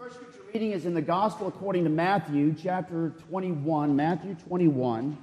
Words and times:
First 0.00 0.14
scripture 0.14 0.40
reading 0.54 0.72
is 0.72 0.86
in 0.86 0.94
the 0.94 1.02
Gospel 1.02 1.46
according 1.46 1.84
to 1.84 1.90
Matthew, 1.90 2.54
chapter 2.54 3.12
21. 3.28 3.94
Matthew 3.94 4.34
21, 4.48 5.14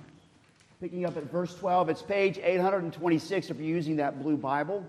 picking 0.80 1.04
up 1.04 1.18
at 1.18 1.24
verse 1.32 1.56
12. 1.56 1.90
It's 1.90 2.04
page 2.04 2.38
826 2.38 3.50
if 3.50 3.58
you're 3.58 3.66
using 3.66 3.96
that 3.96 4.22
blue 4.22 4.38
Bible. 4.38 4.86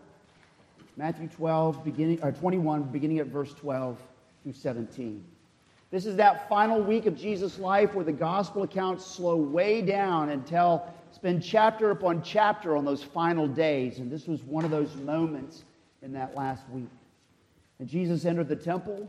Matthew 0.99 1.29
12, 1.29 1.87
beginning, 1.87 2.23
or 2.23 2.33
21, 2.33 2.83
beginning 2.83 3.19
at 3.21 3.29
verse 3.29 3.55
12 3.55 3.99
through 4.43 4.53
17. 4.53 5.25
This 5.91 6.05
is 6.05 6.17
that 6.17 6.51
final 6.51 6.83
week 6.83 7.07
of 7.07 7.17
Jesus' 7.17 7.59
life 7.59 7.95
where 7.95 8.05
the 8.05 8.13
gospel 8.13 8.65
accounts 8.65 9.07
slow 9.07 9.37
way 9.37 9.81
down 9.81 10.29
and 10.29 10.47
tell, 10.47 10.93
spend 11.13 11.43
chapter 11.43 11.93
upon 11.93 12.23
chapter 12.23 12.77
on 12.77 12.85
those 12.85 13.03
final 13.03 13.49
days. 13.49 14.01
And 14.01 14.13
this 14.13 14.27
was 14.27 14.43
one 14.43 14.67
of 14.67 14.71
those 14.71 14.95
moments 14.97 15.65
in 16.03 16.13
that 16.13 16.35
last 16.35 16.69
week. 16.69 16.91
And 17.79 17.89
Jesus 17.89 18.27
entered 18.27 18.49
the 18.49 18.57
temple 18.57 19.09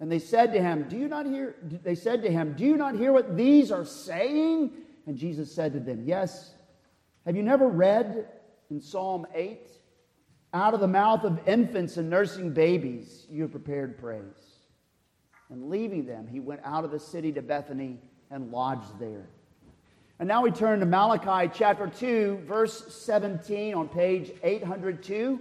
and 0.00 0.10
they 0.10 0.18
said 0.18 0.52
to 0.54 0.60
him, 0.60 0.86
Do 0.88 0.96
you 0.96 1.08
not 1.08 1.26
hear? 1.26 1.54
They 1.62 1.94
said 1.94 2.22
to 2.22 2.32
him, 2.32 2.54
Do 2.54 2.64
you 2.64 2.76
not 2.76 2.96
hear 2.96 3.12
what 3.12 3.36
these 3.36 3.70
are 3.70 3.84
saying? 3.84 4.72
And 5.06 5.16
Jesus 5.16 5.54
said 5.54 5.74
to 5.74 5.80
them, 5.80 6.02
Yes. 6.04 6.54
Have 7.26 7.36
you 7.36 7.42
never 7.42 7.68
read 7.68 8.26
in 8.70 8.80
Psalm 8.80 9.26
8? 9.34 9.68
Out 10.54 10.72
of 10.72 10.80
the 10.80 10.88
mouth 10.88 11.22
of 11.24 11.46
infants 11.46 11.98
and 11.98 12.08
nursing 12.08 12.52
babies, 12.52 13.26
you 13.30 13.42
have 13.42 13.52
prepared 13.52 13.98
praise. 13.98 14.22
And 15.50 15.68
leaving 15.68 16.06
them, 16.06 16.26
he 16.26 16.40
went 16.40 16.62
out 16.64 16.84
of 16.84 16.90
the 16.90 16.98
city 16.98 17.30
to 17.32 17.42
Bethany 17.42 17.98
and 18.30 18.50
lodged 18.50 18.98
there. 18.98 19.28
And 20.18 20.26
now 20.26 20.42
we 20.42 20.50
turn 20.50 20.80
to 20.80 20.86
Malachi 20.86 21.52
chapter 21.54 21.86
2, 21.86 22.44
verse 22.46 22.94
17 22.94 23.74
on 23.74 23.88
page 23.88 24.32
802 24.42 25.40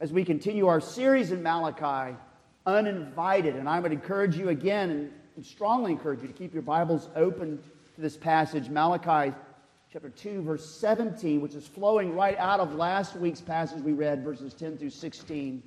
as 0.00 0.12
we 0.12 0.24
continue 0.24 0.66
our 0.66 0.80
series 0.80 1.30
in 1.30 1.42
Malachi 1.42 2.16
uninvited. 2.66 3.56
And 3.56 3.68
I 3.68 3.80
would 3.80 3.92
encourage 3.92 4.36
you 4.36 4.48
again 4.50 5.12
and 5.36 5.44
strongly 5.44 5.92
encourage 5.92 6.22
you 6.22 6.28
to 6.28 6.34
keep 6.34 6.52
your 6.52 6.62
Bibles 6.62 7.08
open 7.16 7.58
to 7.94 8.00
this 8.00 8.16
passage, 8.16 8.68
Malachi 8.68 9.34
chapter 9.92 10.08
2, 10.08 10.42
verse 10.42 10.64
17, 10.64 11.40
which 11.42 11.54
is 11.54 11.66
flowing 11.66 12.14
right 12.14 12.38
out 12.38 12.60
of 12.60 12.74
last 12.74 13.14
week's 13.16 13.42
passage 13.42 13.82
we 13.82 13.92
read, 13.92 14.24
verses 14.24 14.54
10 14.54 14.78
through 14.78 14.88
16. 14.88 15.62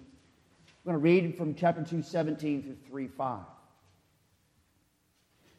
I'm 0.67 0.75
going 0.83 0.93
to 0.93 0.99
read 0.99 1.37
from 1.37 1.53
chapter 1.53 1.83
2, 1.83 2.01
17 2.01 2.63
through 2.63 2.77
3, 2.87 3.07
5. 3.07 3.39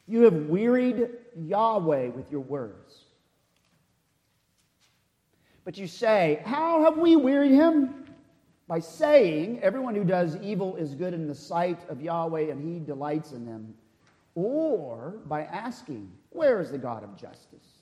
You 0.05 0.21
have 0.23 0.33
wearied 0.47 1.09
Yahweh 1.37 2.09
with 2.09 2.31
your 2.31 2.41
words. 2.41 3.03
But 5.63 5.77
you 5.77 5.87
say, 5.87 6.41
How 6.45 6.83
have 6.83 6.97
we 6.97 7.15
wearied 7.15 7.51
him? 7.51 8.06
By 8.67 8.79
saying, 8.79 9.59
Everyone 9.61 9.95
who 9.95 10.03
does 10.03 10.37
evil 10.37 10.75
is 10.75 10.93
good 10.93 11.13
in 11.13 11.27
the 11.27 11.35
sight 11.35 11.79
of 11.89 12.01
Yahweh, 12.01 12.51
and 12.51 12.61
he 12.61 12.79
delights 12.79 13.31
in 13.31 13.45
them, 13.45 13.73
or 14.35 15.15
by 15.25 15.43
asking, 15.43 16.11
Where 16.29 16.59
is 16.59 16.71
the 16.71 16.77
God 16.77 17.03
of 17.03 17.15
justice? 17.15 17.79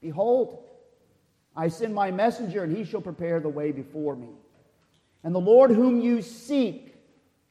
Behold, 0.00 0.64
I 1.56 1.68
send 1.68 1.94
my 1.94 2.10
messenger, 2.10 2.62
and 2.62 2.76
he 2.76 2.84
shall 2.84 3.00
prepare 3.00 3.40
the 3.40 3.48
way 3.48 3.72
before 3.72 4.14
me. 4.14 4.28
And 5.24 5.34
the 5.34 5.40
Lord 5.40 5.70
whom 5.70 6.00
you 6.00 6.22
seek 6.22 6.94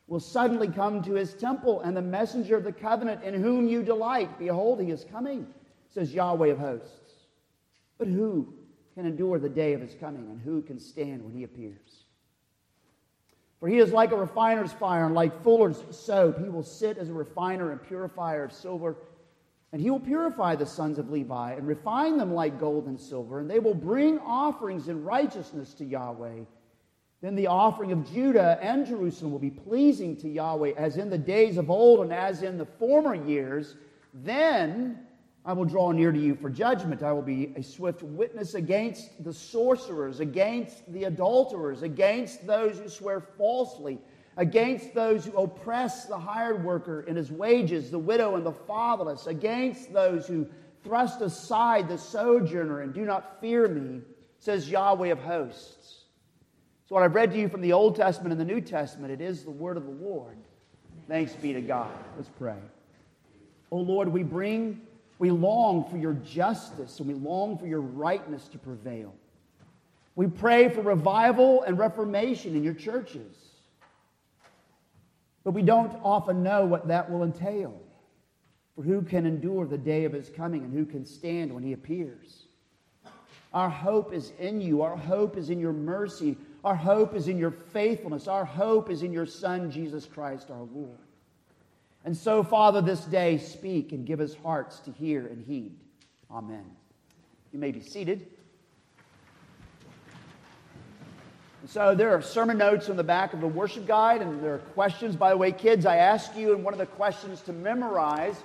will 0.07 0.21
suddenly 0.21 0.69
come 0.69 1.03
to 1.03 1.13
his 1.13 1.33
temple, 1.33 1.81
and 1.81 1.97
the 1.97 2.01
messenger 2.01 2.55
of 2.55 2.63
the 2.63 2.71
covenant 2.71 3.23
in 3.23 3.33
whom 3.33 3.67
you 3.67 3.83
delight, 3.83 4.39
behold, 4.39 4.79
he 4.79 4.91
is 4.91 5.05
coming, 5.11 5.45
says 5.89 6.13
Yahweh 6.13 6.47
of 6.47 6.59
hosts. 6.59 7.25
But 7.97 8.07
who 8.07 8.53
can 8.95 9.05
endure 9.05 9.39
the 9.39 9.49
day 9.49 9.73
of 9.73 9.81
his 9.81 9.95
coming, 9.95 10.29
and 10.29 10.39
who 10.39 10.61
can 10.61 10.79
stand 10.79 11.21
when 11.23 11.33
he 11.33 11.43
appears? 11.43 12.05
For 13.59 13.67
he 13.67 13.79
is 13.79 13.91
like 13.91 14.11
a 14.11 14.17
refiner's 14.17 14.71
fire 14.73 15.05
and 15.05 15.15
like 15.15 15.43
fuller's 15.43 15.83
soap. 15.89 16.39
He 16.39 16.49
will 16.49 16.63
sit 16.63 16.97
as 16.97 17.09
a 17.09 17.13
refiner 17.13 17.71
and 17.71 17.81
purifier 17.81 18.43
of 18.43 18.53
silver. 18.53 18.95
And 19.71 19.81
he 19.81 19.89
will 19.89 19.99
purify 19.99 20.55
the 20.55 20.65
sons 20.65 20.99
of 20.99 21.09
Levi 21.09 21.53
and 21.53 21.67
refine 21.67 22.17
them 22.17 22.33
like 22.33 22.59
gold 22.59 22.85
and 22.85 22.99
silver. 22.99 23.39
And 23.39 23.49
they 23.49 23.59
will 23.59 23.73
bring 23.73 24.19
offerings 24.19 24.87
in 24.87 25.03
righteousness 25.03 25.73
to 25.75 25.85
Yahweh. 25.85 26.43
Then 27.21 27.35
the 27.35 27.47
offering 27.47 27.91
of 27.91 28.09
Judah 28.11 28.59
and 28.61 28.85
Jerusalem 28.85 29.31
will 29.31 29.39
be 29.39 29.49
pleasing 29.49 30.15
to 30.17 30.29
Yahweh 30.29 30.73
as 30.77 30.97
in 30.97 31.09
the 31.09 31.17
days 31.17 31.57
of 31.57 31.71
old 31.71 32.01
and 32.01 32.13
as 32.13 32.43
in 32.43 32.57
the 32.57 32.65
former 32.65 33.15
years. 33.15 33.75
Then 34.13 34.99
I 35.47 35.53
will 35.53 35.63
draw 35.63 35.93
near 35.93 36.11
to 36.11 36.19
you 36.19 36.35
for 36.35 36.49
judgment. 36.49 37.01
I 37.01 37.13
will 37.13 37.21
be 37.21 37.53
a 37.55 37.63
swift 37.63 38.03
witness 38.03 38.53
against 38.53 39.23
the 39.23 39.31
sorcerers, 39.31 40.19
against 40.19 40.91
the 40.91 41.05
adulterers, 41.05 41.83
against 41.83 42.45
those 42.45 42.77
who 42.77 42.89
swear 42.89 43.21
falsely, 43.21 43.97
against 44.35 44.93
those 44.93 45.23
who 45.23 45.31
oppress 45.37 46.05
the 46.05 46.19
hired 46.19 46.65
worker 46.65 47.05
in 47.07 47.15
his 47.15 47.31
wages, 47.31 47.89
the 47.89 47.97
widow 47.97 48.35
and 48.35 48.45
the 48.45 48.51
fatherless, 48.51 49.27
against 49.27 49.93
those 49.93 50.27
who 50.27 50.45
thrust 50.83 51.21
aside 51.21 51.87
the 51.87 51.97
sojourner 51.97 52.81
and 52.81 52.93
do 52.93 53.05
not 53.05 53.39
fear 53.39 53.69
me, 53.69 54.01
says 54.39 54.69
Yahweh 54.69 55.07
of 55.07 55.19
hosts. 55.19 56.03
So, 56.89 56.95
what 56.95 57.03
I've 57.03 57.15
read 57.15 57.31
to 57.31 57.37
you 57.37 57.47
from 57.47 57.61
the 57.61 57.71
Old 57.71 57.95
Testament 57.95 58.33
and 58.33 58.41
the 58.41 58.53
New 58.53 58.59
Testament, 58.59 59.13
it 59.13 59.21
is 59.21 59.45
the 59.45 59.51
word 59.51 59.77
of 59.77 59.85
the 59.85 59.91
Lord. 59.91 60.35
Thanks 61.07 61.31
be 61.31 61.53
to 61.53 61.61
God. 61.61 61.91
Let's 62.17 62.29
pray. 62.37 62.57
Oh 63.71 63.79
Lord, 63.79 64.09
we 64.09 64.23
bring 64.23 64.81
we 65.19 65.31
long 65.31 65.89
for 65.89 65.97
your 65.97 66.13
justice 66.13 66.99
and 66.99 67.07
we 67.07 67.13
long 67.15 67.57
for 67.57 67.67
your 67.67 67.81
rightness 67.81 68.47
to 68.49 68.57
prevail. 68.57 69.13
We 70.15 70.27
pray 70.27 70.69
for 70.69 70.81
revival 70.81 71.63
and 71.63 71.77
reformation 71.77 72.55
in 72.55 72.63
your 72.63 72.73
churches. 72.73 73.35
But 75.43 75.51
we 75.51 75.61
don't 75.61 75.93
often 76.03 76.43
know 76.43 76.65
what 76.65 76.87
that 76.87 77.09
will 77.09 77.23
entail. 77.23 77.79
For 78.75 78.83
who 78.83 79.01
can 79.01 79.25
endure 79.25 79.65
the 79.65 79.77
day 79.77 80.05
of 80.05 80.13
his 80.13 80.29
coming 80.29 80.63
and 80.63 80.73
who 80.73 80.85
can 80.85 81.05
stand 81.05 81.53
when 81.53 81.63
he 81.63 81.73
appears? 81.73 82.43
Our 83.53 83.69
hope 83.69 84.13
is 84.13 84.33
in 84.39 84.61
you. 84.61 84.81
Our 84.81 84.97
hope 84.97 85.37
is 85.37 85.49
in 85.49 85.59
your 85.59 85.73
mercy. 85.73 86.37
Our 86.63 86.75
hope 86.75 87.15
is 87.15 87.27
in 87.27 87.37
your 87.37 87.51
faithfulness. 87.51 88.27
Our 88.27 88.45
hope 88.45 88.91
is 88.91 89.03
in 89.03 89.13
your 89.13 89.25
Son, 89.25 89.71
Jesus 89.71 90.05
Christ, 90.05 90.51
our 90.51 90.67
Lord. 90.73 90.99
And 92.07 92.15
so, 92.15 92.41
Father, 92.41 92.79
this 92.79 93.01
day 93.01 93.37
speak 93.37 93.91
and 93.91 94.05
give 94.05 94.21
us 94.21 94.33
hearts 94.33 94.79
to 94.79 94.93
hear 94.93 95.27
and 95.27 95.43
heed. 95.45 95.75
Amen. 96.31 96.63
You 97.51 97.59
may 97.59 97.71
be 97.71 97.81
seated. 97.81 98.25
And 101.59 101.69
so, 101.69 101.95
there 101.95 102.15
are 102.15 102.21
sermon 102.21 102.59
notes 102.59 102.87
on 102.87 102.95
the 102.95 103.03
back 103.03 103.33
of 103.33 103.41
the 103.41 103.47
worship 103.47 103.85
guide, 103.85 104.21
and 104.21 104.41
there 104.41 104.53
are 104.53 104.59
questions. 104.59 105.17
By 105.17 105.31
the 105.31 105.35
way, 105.35 105.51
kids, 105.51 105.85
I 105.85 105.97
ask 105.97 106.33
you 106.37 106.53
in 106.53 106.63
one 106.63 106.73
of 106.73 106.77
the 106.77 106.85
questions 106.85 107.41
to 107.41 107.51
memorize 107.51 108.41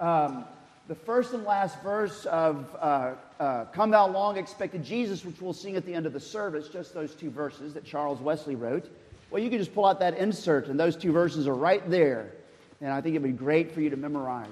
um, 0.00 0.44
the 0.88 0.96
first 0.96 1.32
and 1.32 1.44
last 1.44 1.80
verse 1.84 2.26
of 2.26 2.66
uh, 2.80 3.12
uh, 3.38 3.66
Come 3.66 3.92
Thou 3.92 4.08
Long 4.08 4.36
Expected 4.36 4.82
Jesus, 4.82 5.24
which 5.24 5.40
we'll 5.40 5.52
sing 5.52 5.76
at 5.76 5.86
the 5.86 5.94
end 5.94 6.06
of 6.06 6.12
the 6.12 6.18
service, 6.18 6.66
just 6.66 6.92
those 6.92 7.14
two 7.14 7.30
verses 7.30 7.72
that 7.74 7.84
Charles 7.84 8.18
Wesley 8.18 8.56
wrote. 8.56 8.90
Well, 9.30 9.40
you 9.40 9.48
can 9.48 9.60
just 9.60 9.72
pull 9.72 9.86
out 9.86 10.00
that 10.00 10.18
insert, 10.18 10.66
and 10.66 10.80
those 10.80 10.96
two 10.96 11.12
verses 11.12 11.46
are 11.46 11.54
right 11.54 11.88
there 11.88 12.32
and 12.80 12.92
I 12.92 13.00
think 13.00 13.14
it'd 13.14 13.22
be 13.22 13.30
great 13.30 13.72
for 13.72 13.80
you 13.80 13.90
to 13.90 13.96
memorize. 13.96 14.48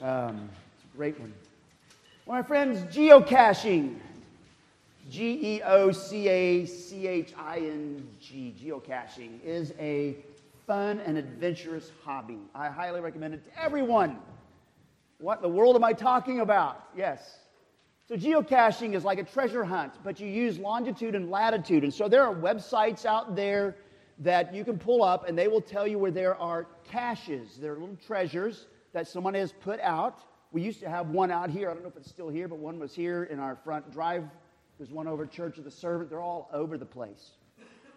Um, 0.00 0.48
it's 0.74 0.84
a 0.92 0.96
great 0.96 1.18
one. 1.18 1.32
My 2.26 2.42
friends, 2.42 2.80
geocaching. 2.94 3.96
G 5.08 5.56
E 5.56 5.62
O 5.62 5.92
C 5.92 6.28
A 6.28 6.66
C 6.66 7.06
H 7.06 7.32
I 7.38 7.58
N 7.58 8.08
G, 8.20 8.54
geocaching, 8.60 9.40
is 9.44 9.72
a 9.78 10.16
fun 10.66 10.98
and 11.00 11.16
adventurous 11.16 11.92
hobby. 12.02 12.38
I 12.54 12.68
highly 12.68 13.00
recommend 13.00 13.34
it 13.34 13.44
to 13.44 13.62
everyone. 13.62 14.18
What 15.18 15.38
in 15.38 15.42
the 15.42 15.48
world 15.48 15.76
am 15.76 15.84
I 15.84 15.92
talking 15.92 16.40
about? 16.40 16.88
Yes. 16.96 17.38
So, 18.08 18.16
geocaching 18.16 18.94
is 18.94 19.04
like 19.04 19.18
a 19.18 19.24
treasure 19.24 19.64
hunt, 19.64 19.92
but 20.04 20.20
you 20.20 20.28
use 20.28 20.58
longitude 20.58 21.14
and 21.14 21.30
latitude. 21.30 21.84
And 21.84 21.94
so, 21.94 22.08
there 22.08 22.24
are 22.24 22.34
websites 22.34 23.04
out 23.04 23.36
there 23.36 23.76
that 24.18 24.54
you 24.54 24.64
can 24.64 24.78
pull 24.78 25.02
up, 25.02 25.28
and 25.28 25.36
they 25.36 25.48
will 25.48 25.60
tell 25.60 25.86
you 25.86 25.98
where 25.98 26.10
there 26.10 26.36
are 26.36 26.66
caches. 26.84 27.56
there 27.60 27.72
are 27.72 27.78
little 27.78 27.98
treasures 28.06 28.66
that 28.92 29.06
someone 29.06 29.34
has 29.34 29.52
put 29.52 29.80
out. 29.80 30.20
We 30.52 30.62
used 30.62 30.80
to 30.80 30.88
have 30.88 31.10
one 31.10 31.30
out 31.30 31.50
here. 31.50 31.70
I 31.70 31.74
don't 31.74 31.82
know 31.82 31.90
if 31.90 31.96
it's 31.96 32.08
still 32.08 32.30
here, 32.30 32.48
but 32.48 32.58
one 32.58 32.78
was 32.78 32.94
here 32.94 33.24
in 33.24 33.38
our 33.38 33.56
front 33.56 33.92
drive. 33.92 34.24
There's 34.78 34.90
one 34.90 35.06
over 35.06 35.26
Church 35.26 35.58
of 35.58 35.64
the 35.64 35.70
Servant. 35.70 36.08
They're 36.08 36.22
all 36.22 36.48
over 36.52 36.78
the 36.78 36.86
place. 36.86 37.32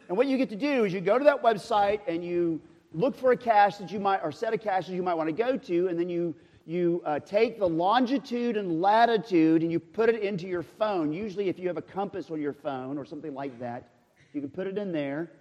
And 0.07 0.18
what 0.18 0.27
you 0.27 0.38
get 0.38 0.50
to 0.50 0.56
do 0.56 0.86
is 0.86 0.94
you 0.94 1.01
go 1.01 1.18
to 1.18 1.24
that 1.25 1.44
website 1.44 2.01
and 2.07 2.24
you 2.24 2.60
look 2.94 3.16
for 3.16 3.31
a 3.31 3.38
cache 3.38 3.77
that 3.77 3.92
you 3.92 4.00
might, 4.00 4.21
or 4.24 4.31
set 4.31 4.54
of 4.54 4.62
caches 4.62 4.89
you 4.89 5.04
might 5.04 5.13
want 5.13 5.27
to 5.27 5.33
go 5.33 5.56
to, 5.56 5.88
and 5.88 6.00
then 6.00 6.10
you, 6.10 6.33
you 6.66 7.01
uh, 7.06 7.19
take 7.19 7.60
the 7.60 7.68
longitude 7.68 8.57
and 8.57 8.81
latitude 8.81 9.62
and 9.62 9.71
you 9.71 9.80
put 9.80 10.10
it 10.10 10.21
into 10.21 10.48
your 10.48 10.63
phone. 10.63 11.13
Usually, 11.13 11.48
if 11.48 11.60
you 11.60 11.68
have 11.68 11.77
a 11.77 11.81
compass 11.81 12.31
on 12.31 12.42
your 12.42 12.54
phone 12.54 12.98
or 12.98 13.06
something 13.06 13.33
like 13.33 13.60
that, 13.60 13.89
you 14.33 14.42
can 14.42 14.50
put 14.50 14.68
it 14.68 14.77
in 14.77 14.92
there, 14.92 15.31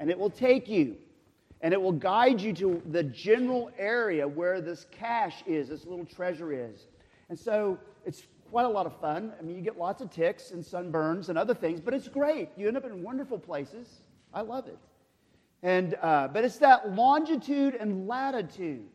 and 0.00 0.10
it 0.10 0.18
will 0.18 0.30
take 0.30 0.68
you. 0.68 0.96
And 1.60 1.74
it 1.74 1.80
will 1.80 1.92
guide 1.92 2.40
you 2.40 2.54
to 2.54 2.82
the 2.90 3.02
general 3.02 3.70
area 3.78 4.26
where 4.26 4.62
this 4.62 4.86
cache 4.90 5.44
is, 5.46 5.68
this 5.68 5.84
little 5.84 6.06
treasure 6.06 6.52
is. 6.52 6.86
And 7.28 7.38
so 7.38 7.78
it's 8.06 8.22
quite 8.50 8.64
a 8.64 8.68
lot 8.68 8.86
of 8.86 8.98
fun. 8.98 9.32
I 9.38 9.42
mean, 9.42 9.56
you 9.56 9.62
get 9.62 9.78
lots 9.78 10.00
of 10.00 10.10
ticks 10.10 10.52
and 10.52 10.64
sunburns 10.64 11.28
and 11.28 11.36
other 11.36 11.54
things, 11.54 11.78
but 11.78 11.92
it's 11.92 12.08
great. 12.08 12.48
You 12.56 12.66
end 12.66 12.78
up 12.78 12.86
in 12.86 13.02
wonderful 13.02 13.38
places. 13.38 14.00
I 14.32 14.40
love 14.40 14.66
it. 14.68 14.78
And, 15.62 15.96
uh, 16.00 16.28
but 16.28 16.44
it's 16.44 16.56
that 16.58 16.94
longitude 16.94 17.74
and 17.74 18.08
latitude. 18.08 18.86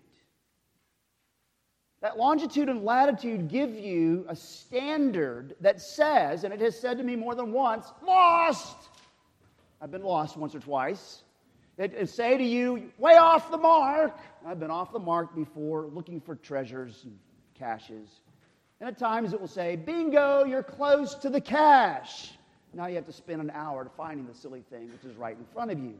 That 2.01 2.17
longitude 2.17 2.67
and 2.67 2.83
latitude 2.83 3.47
give 3.47 3.75
you 3.75 4.25
a 4.27 4.35
standard 4.35 5.55
that 5.61 5.79
says, 5.79 6.43
and 6.43 6.53
it 6.53 6.61
has 6.61 6.79
said 6.79 6.97
to 6.97 7.03
me 7.03 7.15
more 7.15 7.35
than 7.35 7.51
once, 7.51 7.91
lost. 8.05 8.89
I've 9.81 9.91
been 9.91 10.03
lost 10.03 10.37
once 10.37 10.55
or 10.55 10.59
twice. 10.59 11.23
It, 11.77 12.09
say 12.09 12.37
to 12.37 12.43
you, 12.43 12.91
way 12.97 13.15
off 13.15 13.51
the 13.51 13.57
mark. 13.57 14.17
I've 14.45 14.59
been 14.59 14.71
off 14.71 14.93
the 14.93 14.99
mark 14.99 15.35
before 15.35 15.87
looking 15.87 16.21
for 16.21 16.35
treasures 16.35 17.01
and 17.03 17.17
caches. 17.53 18.07
And 18.79 18.87
at 18.87 18.97
times 18.97 19.33
it 19.33 19.41
will 19.41 19.47
say, 19.47 19.75
bingo, 19.75 20.45
you're 20.45 20.63
close 20.63 21.15
to 21.15 21.29
the 21.29 21.41
cache. 21.41 22.31
Now 22.73 22.87
you 22.87 22.95
have 22.95 23.05
to 23.05 23.13
spend 23.13 23.41
an 23.41 23.51
hour 23.51 23.89
finding 23.97 24.25
the 24.25 24.33
silly 24.33 24.63
thing, 24.69 24.89
which 24.91 25.03
is 25.03 25.17
right 25.17 25.37
in 25.37 25.45
front 25.53 25.71
of 25.71 25.79
you. 25.79 25.95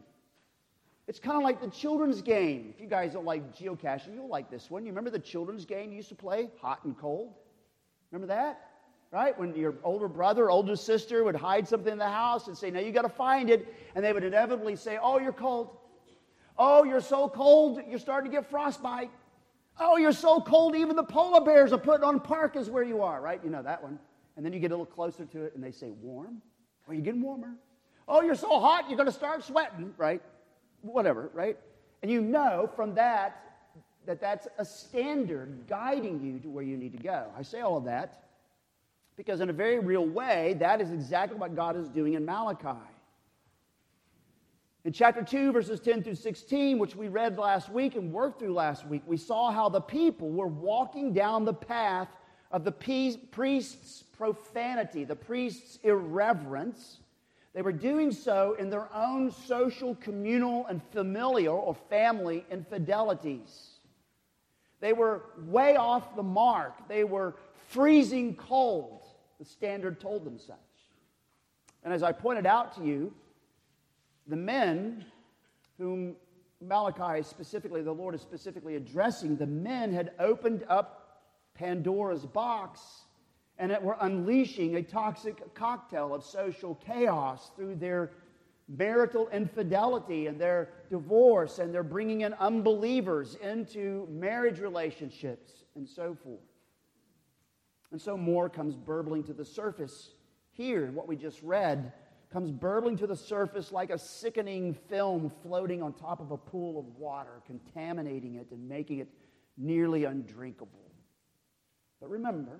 It's 1.07 1.19
kind 1.19 1.37
of 1.37 1.43
like 1.43 1.61
the 1.61 1.69
children's 1.69 2.21
game. 2.21 2.73
If 2.73 2.81
you 2.81 2.87
guys 2.87 3.13
don't 3.13 3.25
like 3.25 3.55
geocaching, 3.55 4.15
you'll 4.15 4.27
like 4.27 4.49
this 4.49 4.71
one. 4.71 4.85
You 4.85 4.91
remember 4.91 5.09
the 5.09 5.19
children's 5.19 5.65
game 5.65 5.91
you 5.91 5.97
used 5.97 6.09
to 6.09 6.15
play, 6.15 6.49
hot 6.61 6.83
and 6.83 6.97
cold? 6.97 7.33
Remember 8.11 8.33
that? 8.33 8.71
Right? 9.15 9.39
When 9.39 9.55
your 9.55 9.75
older 9.85 10.09
brother, 10.09 10.49
older 10.49 10.75
sister 10.75 11.23
would 11.23 11.37
hide 11.37 11.69
something 11.69 11.93
in 11.93 11.97
the 11.97 12.03
house 12.03 12.49
and 12.49 12.57
say, 12.57 12.69
Now 12.69 12.81
you 12.81 12.91
got 12.91 13.03
to 13.03 13.09
find 13.09 13.49
it. 13.49 13.73
And 13.95 14.03
they 14.03 14.11
would 14.11 14.25
inevitably 14.25 14.75
say, 14.75 14.99
Oh, 15.01 15.19
you're 15.19 15.31
cold. 15.31 15.77
Oh, 16.57 16.83
you're 16.83 16.99
so 16.99 17.29
cold, 17.29 17.79
you're 17.87 17.97
starting 17.97 18.29
to 18.29 18.37
get 18.37 18.49
frostbite. 18.49 19.09
Oh, 19.79 19.95
you're 19.95 20.11
so 20.11 20.41
cold, 20.41 20.75
even 20.75 20.97
the 20.97 21.03
polar 21.03 21.39
bears 21.39 21.71
are 21.71 21.77
putting 21.77 22.03
on 22.03 22.19
parkas 22.19 22.69
where 22.69 22.83
you 22.83 23.03
are, 23.03 23.21
right? 23.21 23.39
You 23.41 23.49
know 23.49 23.63
that 23.63 23.81
one. 23.81 23.99
And 24.35 24.45
then 24.45 24.51
you 24.51 24.59
get 24.59 24.71
a 24.71 24.75
little 24.75 24.85
closer 24.85 25.23
to 25.23 25.43
it 25.43 25.55
and 25.55 25.63
they 25.63 25.71
say, 25.71 25.91
Warm? 26.01 26.41
Are 26.89 26.93
you 26.93 27.01
getting 27.01 27.21
warmer? 27.21 27.53
Oh, 28.09 28.21
you're 28.21 28.35
so 28.35 28.59
hot, 28.59 28.89
you're 28.89 28.97
going 28.97 29.07
to 29.07 29.13
start 29.13 29.45
sweating, 29.45 29.93
right? 29.97 30.21
Whatever, 30.81 31.31
right? 31.33 31.57
And 32.01 32.11
you 32.11 32.19
know 32.19 32.69
from 32.75 32.95
that 32.95 33.41
that 34.07 34.19
that's 34.19 34.49
a 34.57 34.65
standard 34.65 35.67
guiding 35.69 36.21
you 36.21 36.37
to 36.39 36.49
where 36.49 36.65
you 36.65 36.75
need 36.75 36.91
to 36.97 37.01
go. 37.01 37.27
I 37.37 37.43
say 37.43 37.61
all 37.61 37.77
of 37.77 37.85
that 37.85 38.24
because, 39.17 39.41
in 39.41 39.49
a 39.49 39.53
very 39.53 39.79
real 39.79 40.05
way, 40.05 40.55
that 40.59 40.81
is 40.81 40.91
exactly 40.91 41.37
what 41.37 41.55
God 41.55 41.75
is 41.75 41.87
doing 41.89 42.13
in 42.15 42.25
Malachi. 42.25 42.79
In 44.83 44.93
chapter 44.93 45.23
2, 45.23 45.51
verses 45.51 45.79
10 45.79 46.03
through 46.03 46.15
16, 46.15 46.77
which 46.77 46.95
we 46.95 47.07
read 47.07 47.39
last 47.39 47.69
week 47.69 47.95
and 47.95 48.13
worked 48.13 48.39
through 48.39 48.53
last 48.53 48.85
week, 48.85 49.01
we 49.07 49.17
saw 49.17 49.51
how 49.51 49.67
the 49.67 49.81
people 49.81 50.29
were 50.29 50.47
walking 50.47 51.11
down 51.11 51.43
the 51.43 51.53
path 51.53 52.09
of 52.51 52.63
the 52.63 52.71
priest's 52.71 54.03
profanity, 54.15 55.03
the 55.03 55.15
priest's 55.15 55.79
irreverence. 55.83 56.97
They 57.53 57.61
were 57.63 57.71
doing 57.71 58.11
so 58.11 58.55
in 58.59 58.69
their 58.69 58.93
own 58.93 59.31
social, 59.31 59.95
communal, 59.95 60.67
and 60.67 60.83
familial 60.91 61.55
or 61.55 61.73
family 61.89 62.45
infidelities. 62.51 63.69
They 64.81 64.93
were 64.93 65.23
way 65.47 65.77
off 65.77 66.15
the 66.15 66.21
mark. 66.21 66.87
They 66.87 67.05
were 67.05 67.35
freezing 67.69 68.35
cold. 68.35 69.04
The 69.39 69.45
standard 69.45 69.99
told 69.99 70.23
them 70.23 70.39
such. 70.39 70.57
And 71.83 71.93
as 71.93 72.03
I 72.03 72.11
pointed 72.11 72.45
out 72.45 72.75
to 72.77 72.83
you, 72.83 73.13
the 74.27 74.35
men 74.35 75.05
whom 75.77 76.15
Malachi 76.61 77.21
specifically, 77.21 77.81
the 77.81 77.91
Lord 77.91 78.15
is 78.15 78.21
specifically 78.21 78.75
addressing, 78.75 79.35
the 79.35 79.45
men 79.45 79.93
had 79.93 80.11
opened 80.19 80.65
up 80.67 81.21
Pandora's 81.53 82.25
box 82.25 83.05
and 83.57 83.71
it 83.71 83.81
were 83.81 83.97
unleashing 84.01 84.75
a 84.75 84.83
toxic 84.83 85.53
cocktail 85.53 86.13
of 86.13 86.23
social 86.23 86.75
chaos 86.75 87.51
through 87.55 87.75
their 87.75 88.11
marital 88.67 89.29
infidelity 89.29 90.27
and 90.27 90.39
their 90.39 90.69
divorce, 90.89 91.59
and 91.59 91.73
they're 91.73 91.83
bringing 91.83 92.21
in 92.21 92.33
unbelievers 92.33 93.35
into 93.35 94.07
marriage 94.09 94.59
relationships 94.59 95.63
and 95.75 95.87
so 95.87 96.17
forth. 96.23 96.39
And 97.91 98.01
so 98.01 98.17
more 98.17 98.49
comes 98.49 98.75
burbling 98.75 99.23
to 99.25 99.33
the 99.33 99.45
surface 99.45 100.11
here 100.51 100.91
what 100.91 101.07
we 101.07 101.15
just 101.15 101.41
read 101.41 101.93
comes 102.31 102.51
burbling 102.51 102.97
to 102.97 103.07
the 103.07 103.15
surface 103.15 103.71
like 103.71 103.89
a 103.89 103.97
sickening 103.97 104.73
film 104.89 105.31
floating 105.41 105.81
on 105.81 105.93
top 105.93 106.19
of 106.19 106.31
a 106.31 106.37
pool 106.37 106.79
of 106.79 106.85
water, 106.97 107.41
contaminating 107.45 108.35
it 108.35 108.47
and 108.51 108.67
making 108.67 108.99
it 108.99 109.07
nearly 109.57 110.03
undrinkable. 110.03 110.91
But 112.01 112.09
remember, 112.09 112.59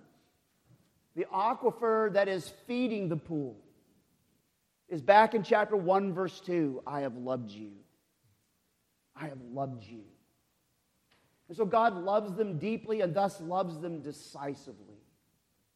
the 1.15 1.25
aquifer 1.25 2.13
that 2.13 2.27
is 2.27 2.53
feeding 2.67 3.09
the 3.09 3.17
pool 3.17 3.57
is 4.87 5.01
back 5.01 5.33
in 5.33 5.43
chapter 5.43 5.75
1, 5.75 6.13
verse 6.13 6.39
2. 6.41 6.83
I 6.85 7.01
have 7.01 7.17
loved 7.17 7.51
you. 7.51 7.71
I 9.15 9.27
have 9.27 9.41
loved 9.51 9.83
you. 9.83 10.03
And 11.47 11.57
so 11.57 11.65
God 11.65 11.95
loves 11.95 12.33
them 12.33 12.57
deeply 12.57 13.01
and 13.01 13.13
thus 13.13 13.39
loves 13.41 13.79
them 13.79 14.01
decisively. 14.01 14.94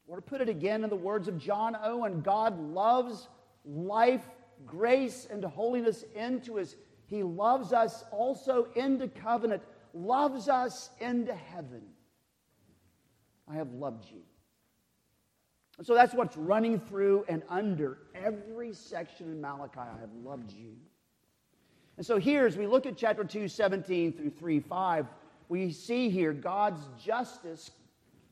Or 0.10 0.16
to 0.16 0.22
put 0.24 0.42
it 0.42 0.50
again 0.50 0.84
in 0.84 0.90
the 0.90 0.96
words 0.96 1.28
of 1.28 1.38
John 1.38 1.78
Owen, 1.84 2.22
God 2.22 2.60
loves 2.60 3.28
life, 3.64 4.24
grace, 4.66 5.28
and 5.30 5.44
holiness 5.44 6.04
into 6.16 6.60
us. 6.60 6.76
He 7.06 7.22
loves 7.22 7.74
us 7.74 8.04
also 8.12 8.68
into 8.76 9.08
covenant, 9.08 9.62
loves 9.94 10.50
us 10.50 10.90
into 11.00 11.36
heaven. 11.36 11.84
I 13.48 13.56
have 13.56 13.72
loved 13.74 14.06
you. 14.10 14.22
And 15.78 15.86
so 15.86 15.94
that's 15.94 16.16
what's 16.16 16.36
running 16.36 16.80
through 16.80 17.26
and 17.30 17.44
under 17.48 18.00
every 18.16 18.74
section 18.74 19.28
in 19.32 19.40
Malachi. 19.40 19.78
I 19.78 20.00
have 20.02 20.14
loved 20.24 20.52
you. 20.52 20.72
And 21.98 22.06
so 22.06 22.18
here, 22.18 22.48
as 22.48 22.58
we 22.58 22.66
look 22.66 22.88
at 22.88 22.98
chapter 22.98 23.24
2, 23.24 23.48
17 23.48 24.14
through 24.14 24.32
3, 24.32 24.60
5, 24.60 25.06
we 25.50 25.72
see 25.72 26.10
here 26.10 26.34
God's 26.34 26.82
justice 27.04 27.70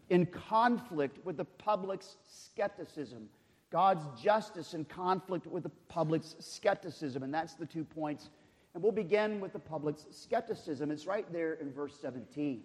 in 0.09 0.25
conflict 0.25 1.23
with 1.25 1.37
the 1.37 1.45
public's 1.45 2.17
skepticism. 2.27 3.29
God's 3.69 4.05
justice 4.21 4.73
in 4.73 4.85
conflict 4.85 5.45
with 5.45 5.63
the 5.63 5.71
public's 5.89 6.35
skepticism. 6.39 7.23
And 7.23 7.33
that's 7.33 7.55
the 7.55 7.65
two 7.65 7.83
points. 7.83 8.29
And 8.73 8.81
we'll 8.81 8.93
begin 8.93 9.39
with 9.39 9.53
the 9.53 9.59
public's 9.59 10.05
skepticism. 10.11 10.91
It's 10.91 11.05
right 11.05 11.31
there 11.33 11.53
in 11.55 11.73
verse 11.73 11.97
17. 12.01 12.63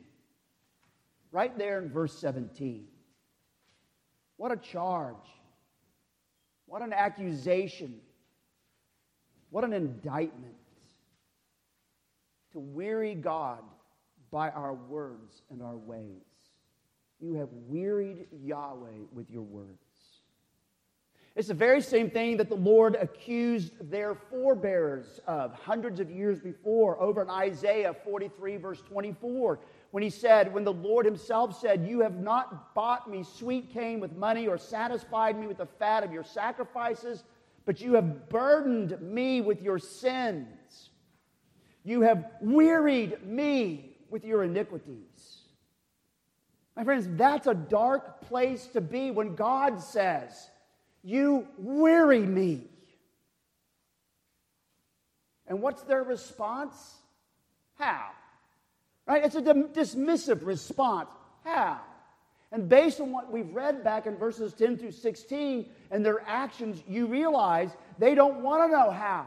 Right 1.33 1.57
there 1.59 1.81
in 1.81 1.89
verse 1.89 2.17
17. 2.19 2.87
What 4.37 4.53
a 4.53 4.57
charge. 4.57 5.17
What 6.67 6.83
an 6.83 6.93
accusation. 6.93 8.01
What 9.51 9.65
an 9.65 9.73
indictment. 9.73 10.55
To 12.53 12.61
weary 12.61 13.15
God 13.15 13.61
by 14.31 14.51
our 14.51 14.75
words 14.75 15.43
and 15.51 15.63
our 15.63 15.77
ways. 15.77 16.32
You 17.23 17.35
have 17.35 17.51
wearied 17.69 18.27
Yahweh 18.43 19.07
with 19.13 19.31
your 19.31 19.43
words. 19.43 19.79
It's 21.35 21.49
the 21.49 21.55
very 21.55 21.81
same 21.81 22.11
thing 22.11 22.37
that 22.39 22.49
the 22.49 22.57
Lord 22.57 22.95
accused 22.97 23.91
their 23.91 24.15
forebears 24.15 25.21
of 25.27 25.55
hundreds 25.55 25.99
of 26.01 26.11
years 26.11 26.41
before 26.41 27.01
over 27.01 27.23
in 27.23 27.31
Isaiah 27.31 27.95
43, 28.05 28.57
verse 28.59 28.83
24, 28.83 29.61
when 29.93 30.03
he 30.03 30.11
said, 30.11 30.53
When 30.53 30.65
the 30.65 30.73
Lord 30.73 31.07
himself 31.07 31.59
said, 31.59 31.87
You 31.87 32.01
have 32.01 32.17
not 32.17 32.75
bought 32.75 33.09
me 33.09 33.23
sweet 33.23 33.73
cane 33.73 34.01
with 34.01 34.15
money 34.15 34.47
or 34.47 34.59
satisfied 34.59 35.39
me 35.39 35.47
with 35.47 35.59
the 35.59 35.67
fat 35.79 36.03
of 36.03 36.13
your 36.13 36.25
sacrifices, 36.25 37.25
but 37.65 37.81
you 37.81 37.95
have 37.95 38.29
burdened 38.29 39.01
me 39.01 39.41
with 39.41 39.63
your 39.63 39.79
sins. 39.79 40.91
You 41.85 42.03
have 42.03 42.27
wearied 42.43 43.25
me 43.25 43.97
with 44.11 44.25
your 44.25 44.43
iniquities. 44.43 45.12
My 46.77 46.85
friends, 46.85 47.07
that's 47.11 47.47
a 47.47 47.55
dark 47.55 48.23
place 48.23 48.67
to 48.69 48.81
be 48.81 49.11
when 49.11 49.35
God 49.35 49.81
says, 49.81 50.51
you 51.03 51.47
weary 51.59 52.21
me. 52.21 52.63
And 55.47 55.61
what's 55.61 55.83
their 55.83 56.03
response? 56.03 56.75
How? 57.79 58.07
Right? 59.07 59.25
It's 59.25 59.35
a 59.35 59.43
dismissive 59.43 60.47
response. 60.47 61.09
How? 61.45 61.81
And 62.53 62.69
based 62.69 63.01
on 63.01 63.13
what 63.13 63.33
we've 63.33 63.53
read 63.53 63.83
back 63.83 64.07
in 64.07 64.17
verses 64.17 64.53
10 64.53 64.77
through 64.77 64.93
16 64.93 65.69
and 65.91 66.05
their 66.05 66.23
actions, 66.27 66.83
you 66.87 67.07
realize 67.07 67.71
they 67.99 68.15
don't 68.15 68.43
want 68.43 68.63
to 68.63 68.69
know 68.77 68.91
how. 68.91 69.27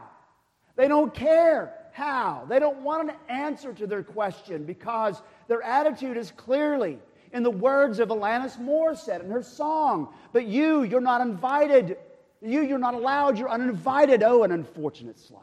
They 0.76 0.88
don't 0.88 1.12
care 1.12 1.74
how. 1.92 2.44
They 2.48 2.58
don't 2.58 2.82
want 2.82 3.10
an 3.10 3.16
answer 3.28 3.72
to 3.74 3.86
their 3.86 4.02
question 4.02 4.64
because 4.64 5.20
their 5.48 5.62
attitude 5.62 6.16
is 6.16 6.30
clearly 6.30 6.98
in 7.32 7.42
the 7.42 7.50
words 7.50 7.98
of 7.98 8.08
Alanis 8.08 8.58
Morissette 8.58 9.22
in 9.22 9.30
her 9.30 9.42
song. 9.42 10.14
But 10.32 10.46
you, 10.46 10.82
you're 10.82 11.00
not 11.00 11.20
invited. 11.20 11.96
You, 12.42 12.62
you're 12.62 12.78
not 12.78 12.94
allowed. 12.94 13.38
You're 13.38 13.50
uninvited. 13.50 14.22
Oh, 14.22 14.42
an 14.42 14.52
unfortunate 14.52 15.18
slight. 15.18 15.42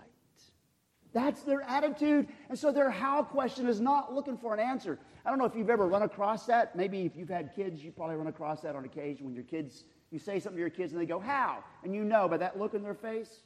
That's 1.13 1.43
their 1.43 1.61
attitude. 1.61 2.27
And 2.49 2.57
so 2.57 2.71
their 2.71 2.89
how 2.89 3.23
question 3.23 3.67
is 3.67 3.79
not 3.79 4.13
looking 4.13 4.37
for 4.37 4.53
an 4.53 4.59
answer. 4.59 4.97
I 5.25 5.29
don't 5.29 5.37
know 5.37 5.45
if 5.45 5.55
you've 5.55 5.69
ever 5.69 5.87
run 5.87 6.01
across 6.01 6.47
that. 6.47 6.75
Maybe 6.75 7.05
if 7.05 7.15
you've 7.15 7.29
had 7.29 7.55
kids, 7.55 7.83
you 7.83 7.91
probably 7.91 8.15
run 8.15 8.27
across 8.27 8.61
that 8.61 8.75
on 8.75 8.83
occasion 8.83 9.25
when 9.25 9.35
your 9.35 9.43
kids, 9.43 9.83
you 10.11 10.19
say 10.19 10.39
something 10.39 10.57
to 10.57 10.61
your 10.61 10.69
kids 10.71 10.91
and 10.91 10.99
they 10.99 11.05
go, 11.05 11.19
How? 11.19 11.63
And 11.83 11.93
you 11.95 12.03
know 12.03 12.27
by 12.27 12.37
that 12.37 12.59
look 12.59 12.73
in 12.73 12.81
their 12.81 12.95
face 12.95 13.41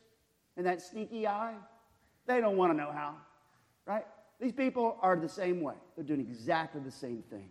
and 0.56 0.66
that 0.66 0.82
sneaky 0.82 1.28
eye, 1.28 1.56
they 2.26 2.40
don't 2.40 2.58
want 2.58 2.72
to 2.72 2.78
know 2.78 2.92
how, 2.92 3.16
right? 3.86 4.06
These 4.40 4.54
people 4.54 4.98
are 5.02 5.16
the 5.16 5.30
same 5.30 5.62
way. 5.62 5.76
They're 5.96 6.06
doing 6.06 6.22
exactly 6.22 6.82
the 6.82 6.92
same 6.92 7.24
thing. 7.30 7.50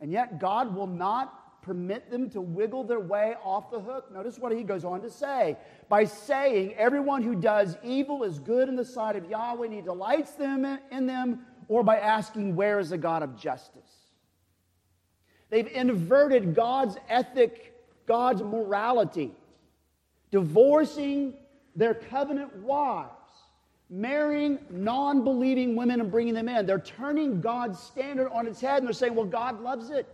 And 0.00 0.12
yet, 0.12 0.38
God 0.38 0.74
will 0.74 0.86
not 0.86 1.62
permit 1.62 2.10
them 2.10 2.30
to 2.30 2.40
wiggle 2.40 2.84
their 2.84 3.00
way 3.00 3.34
off 3.44 3.70
the 3.70 3.80
hook. 3.80 4.12
Notice 4.12 4.38
what 4.38 4.52
he 4.52 4.62
goes 4.62 4.84
on 4.84 5.02
to 5.02 5.10
say 5.10 5.56
by 5.88 6.04
saying, 6.04 6.74
Everyone 6.74 7.22
who 7.22 7.34
does 7.34 7.76
evil 7.82 8.24
is 8.24 8.38
good 8.38 8.68
in 8.68 8.76
the 8.76 8.84
sight 8.84 9.16
of 9.16 9.28
Yahweh, 9.28 9.66
and 9.66 9.74
he 9.74 9.80
delights 9.80 10.32
them 10.32 10.78
in 10.90 11.06
them, 11.06 11.40
or 11.68 11.82
by 11.82 11.98
asking, 11.98 12.56
Where 12.56 12.78
is 12.78 12.90
the 12.90 12.98
God 12.98 13.22
of 13.22 13.36
justice? 13.36 13.82
They've 15.50 15.66
inverted 15.66 16.54
God's 16.54 16.96
ethic, 17.08 17.74
God's 18.06 18.42
morality, 18.42 19.32
divorcing 20.30 21.34
their 21.76 21.94
covenant 21.94 22.56
wives 22.56 23.19
marrying 23.90 24.58
non 24.70 25.24
believing 25.24 25.74
women 25.74 26.00
and 26.00 26.10
bringing 26.10 26.32
them 26.32 26.48
in. 26.48 26.64
They're 26.64 26.78
turning 26.78 27.40
God's 27.40 27.78
standard 27.78 28.30
on 28.30 28.46
its 28.46 28.60
head 28.60 28.78
and 28.78 28.86
they're 28.86 28.92
saying, 28.92 29.14
well, 29.14 29.26
God 29.26 29.60
loves 29.60 29.90
it. 29.90 30.06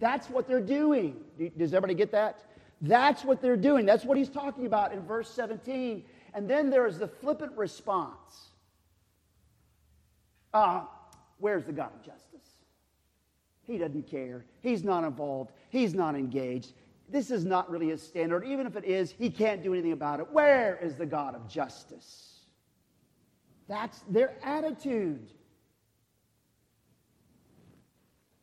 That's 0.00 0.28
what 0.28 0.48
they're 0.48 0.60
doing. 0.60 1.16
Does 1.56 1.72
everybody 1.74 1.94
get 1.94 2.10
that? 2.12 2.42
That's 2.80 3.24
what 3.24 3.40
they're 3.40 3.56
doing. 3.56 3.86
That's 3.86 4.04
what 4.04 4.16
he's 4.16 4.28
talking 4.28 4.66
about 4.66 4.92
in 4.92 5.00
verse 5.02 5.30
17. 5.30 6.04
And 6.34 6.50
then 6.50 6.70
there 6.70 6.86
is 6.86 6.98
the 6.98 7.06
flippant 7.06 7.56
response. 7.56 8.48
Uh, 10.52 10.82
where's 11.38 11.64
the 11.64 11.72
God 11.72 11.90
of 11.94 12.02
justice? 12.04 12.24
He 13.66 13.78
doesn't 13.78 14.08
care. 14.10 14.44
He's 14.60 14.84
not 14.84 15.04
involved. 15.04 15.52
He's 15.70 15.94
not 15.94 16.14
engaged. 16.14 16.72
This 17.08 17.30
is 17.30 17.44
not 17.44 17.70
really 17.70 17.88
his 17.88 18.02
standard. 18.02 18.44
Even 18.44 18.66
if 18.66 18.76
it 18.76 18.84
is, 18.84 19.10
he 19.10 19.30
can't 19.30 19.62
do 19.62 19.72
anything 19.72 19.92
about 19.92 20.20
it. 20.20 20.30
Where 20.32 20.78
is 20.82 20.96
the 20.96 21.06
God 21.06 21.34
of 21.34 21.48
justice? 21.48 22.33
That's 23.68 24.00
their 24.08 24.34
attitude. 24.42 25.30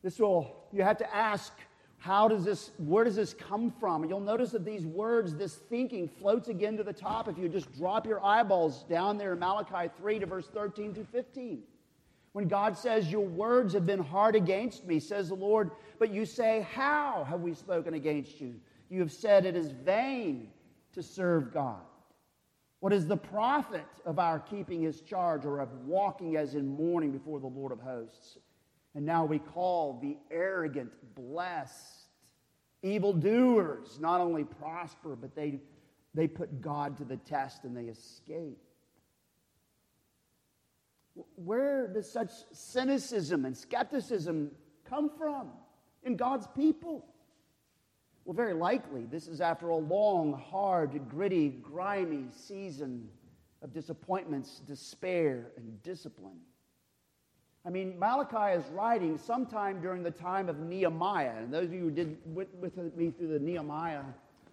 This 0.03 0.19
will, 0.19 0.55
you 0.71 0.81
have 0.83 0.97
to 0.97 1.15
ask, 1.15 1.53
how 1.99 2.27
does 2.27 2.43
this, 2.43 2.71
where 2.79 3.03
does 3.03 3.15
this 3.15 3.35
come 3.35 3.71
from? 3.79 4.03
You'll 4.05 4.19
notice 4.19 4.49
that 4.51 4.65
these 4.65 4.85
words, 4.85 5.35
this 5.35 5.55
thinking 5.55 6.07
floats 6.07 6.47
again 6.47 6.75
to 6.77 6.83
the 6.83 6.93
top 6.93 7.27
if 7.27 7.37
you 7.37 7.47
just 7.47 7.71
drop 7.77 8.07
your 8.07 8.23
eyeballs 8.25 8.83
down 8.89 9.19
there 9.19 9.33
in 9.33 9.39
Malachi 9.39 9.91
3 9.99 10.19
to 10.19 10.25
verse 10.25 10.47
13 10.47 10.95
through 10.95 11.05
15. 11.11 11.61
When 12.33 12.47
God 12.47 12.75
says, 12.75 13.11
Your 13.11 13.25
words 13.25 13.73
have 13.73 13.85
been 13.85 14.03
hard 14.03 14.35
against 14.35 14.87
me, 14.87 14.99
says 14.99 15.29
the 15.29 15.35
Lord, 15.35 15.69
but 15.99 16.11
you 16.11 16.25
say, 16.25 16.65
How 16.73 17.25
have 17.29 17.41
we 17.41 17.53
spoken 17.53 17.93
against 17.93 18.41
you? 18.41 18.55
You 18.89 18.99
have 19.01 19.11
said 19.11 19.45
it 19.45 19.55
is 19.55 19.71
vain 19.71 20.49
to 20.93 21.03
serve 21.03 21.53
God. 21.53 21.81
What 22.81 22.93
is 22.93 23.05
the 23.05 23.15
profit 23.15 23.85
of 24.05 24.17
our 24.17 24.39
keeping 24.39 24.81
his 24.81 25.01
charge 25.01 25.45
or 25.45 25.59
of 25.59 25.69
walking 25.85 26.35
as 26.35 26.55
in 26.55 26.67
mourning 26.67 27.11
before 27.11 27.39
the 27.39 27.47
Lord 27.47 27.71
of 27.71 27.79
hosts? 27.79 28.39
And 28.95 29.05
now 29.05 29.23
we 29.23 29.37
call 29.37 29.99
the 30.01 30.17
arrogant 30.31 30.91
blessed. 31.15 32.07
Evildoers 32.81 33.99
not 33.99 34.19
only 34.19 34.43
prosper, 34.43 35.15
but 35.15 35.35
they, 35.35 35.59
they 36.15 36.27
put 36.27 36.59
God 36.59 36.97
to 36.97 37.05
the 37.05 37.17
test 37.17 37.65
and 37.65 37.77
they 37.77 37.85
escape. 37.85 38.57
Where 41.35 41.87
does 41.87 42.11
such 42.11 42.31
cynicism 42.51 43.45
and 43.45 43.55
skepticism 43.55 44.49
come 44.85 45.11
from 45.19 45.51
in 46.01 46.15
God's 46.15 46.47
people? 46.55 47.05
Well, 48.25 48.35
very 48.35 48.53
likely, 48.53 49.05
this 49.05 49.27
is 49.27 49.41
after 49.41 49.69
a 49.69 49.77
long, 49.77 50.33
hard, 50.33 51.09
gritty, 51.09 51.49
grimy 51.49 52.25
season 52.29 53.09
of 53.61 53.73
disappointments, 53.73 54.61
despair, 54.65 55.51
and 55.57 55.81
discipline. 55.83 56.39
I 57.65 57.69
mean, 57.69 57.97
Malachi 57.99 58.59
is 58.59 58.65
writing 58.71 59.17
sometime 59.17 59.81
during 59.81 60.01
the 60.01 60.11
time 60.11 60.49
of 60.49 60.59
Nehemiah. 60.59 61.33
And 61.37 61.53
those 61.53 61.65
of 61.65 61.73
you 61.73 61.81
who 61.81 61.91
did 61.91 62.17
with, 62.33 62.47
with 62.55 62.77
me 62.95 63.11
through 63.11 63.27
the 63.27 63.39
Nehemiah 63.39 64.03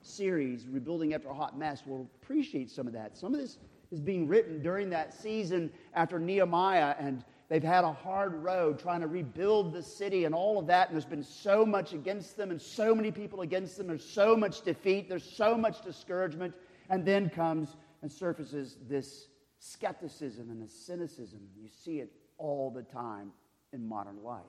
series, 0.02 0.66
Rebuilding 0.68 1.14
After 1.14 1.28
a 1.28 1.34
Hot 1.34 1.58
Mess, 1.58 1.86
will 1.86 2.08
appreciate 2.22 2.70
some 2.70 2.86
of 2.86 2.92
that. 2.92 3.16
Some 3.16 3.34
of 3.34 3.40
this 3.40 3.58
is 3.90 4.00
being 4.00 4.28
written 4.28 4.62
during 4.62 4.90
that 4.90 5.14
season 5.14 5.70
after 5.94 6.18
Nehemiah 6.18 6.94
and 6.98 7.24
They've 7.48 7.62
had 7.62 7.84
a 7.84 7.92
hard 7.92 8.34
road 8.34 8.78
trying 8.78 9.00
to 9.00 9.06
rebuild 9.06 9.72
the 9.72 9.82
city 9.82 10.26
and 10.26 10.34
all 10.34 10.58
of 10.58 10.66
that. 10.66 10.88
And 10.88 10.96
there's 10.96 11.06
been 11.06 11.22
so 11.22 11.64
much 11.64 11.94
against 11.94 12.36
them 12.36 12.50
and 12.50 12.60
so 12.60 12.94
many 12.94 13.10
people 13.10 13.40
against 13.40 13.78
them. 13.78 13.86
There's 13.86 14.04
so 14.04 14.36
much 14.36 14.62
defeat. 14.62 15.08
There's 15.08 15.24
so 15.24 15.56
much 15.56 15.82
discouragement. 15.82 16.54
And 16.90 17.06
then 17.06 17.30
comes 17.30 17.76
and 18.02 18.12
surfaces 18.12 18.76
this 18.86 19.28
skepticism 19.60 20.50
and 20.50 20.62
this 20.62 20.72
cynicism. 20.72 21.40
You 21.56 21.68
see 21.68 22.00
it 22.00 22.12
all 22.36 22.70
the 22.70 22.82
time 22.82 23.32
in 23.72 23.88
modern 23.88 24.22
life. 24.22 24.42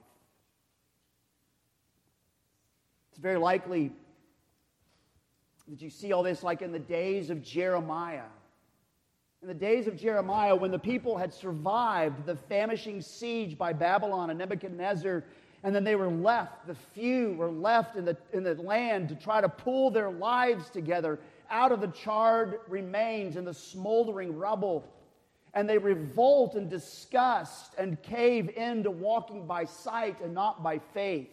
It's 3.11 3.19
very 3.19 3.37
likely 3.37 3.91
that 5.69 5.81
you 5.81 5.89
see 5.89 6.11
all 6.11 6.23
this 6.23 6.43
like 6.43 6.61
in 6.61 6.71
the 6.73 6.79
days 6.79 7.29
of 7.29 7.41
Jeremiah 7.41 8.23
in 9.41 9.47
the 9.47 9.53
days 9.53 9.87
of 9.87 9.95
Jeremiah, 9.95 10.53
when 10.53 10.71
the 10.71 10.79
people 10.79 11.17
had 11.17 11.33
survived 11.33 12.25
the 12.25 12.35
famishing 12.35 13.01
siege 13.01 13.57
by 13.57 13.71
Babylon 13.71 14.29
and 14.29 14.39
Nebuchadnezzar, 14.39 15.23
and 15.63 15.73
then 15.73 15.85
they 15.85 15.95
were 15.95 16.09
left, 16.09 16.67
the 16.67 16.75
few 16.75 17.33
were 17.33 17.49
left 17.49 17.95
in 17.95 18.03
the, 18.03 18.17
in 18.33 18.43
the 18.43 18.55
land 18.55 19.07
to 19.09 19.15
try 19.15 19.39
to 19.39 19.47
pull 19.47 19.91
their 19.91 20.09
lives 20.09 20.69
together 20.69 21.19
out 21.49 21.71
of 21.71 21.79
the 21.79 21.87
charred 21.87 22.59
remains 22.67 23.37
and 23.37 23.47
the 23.47 23.53
smoldering 23.53 24.37
rubble. 24.37 24.85
And 25.53 25.69
they 25.69 25.77
revolt 25.77 26.55
in 26.55 26.67
disgust 26.67 27.73
and 27.77 28.01
cave 28.03 28.49
into 28.49 28.91
walking 28.91 29.47
by 29.47 29.65
sight 29.65 30.19
and 30.21 30.33
not 30.33 30.61
by 30.61 30.79
faith. 30.93 31.29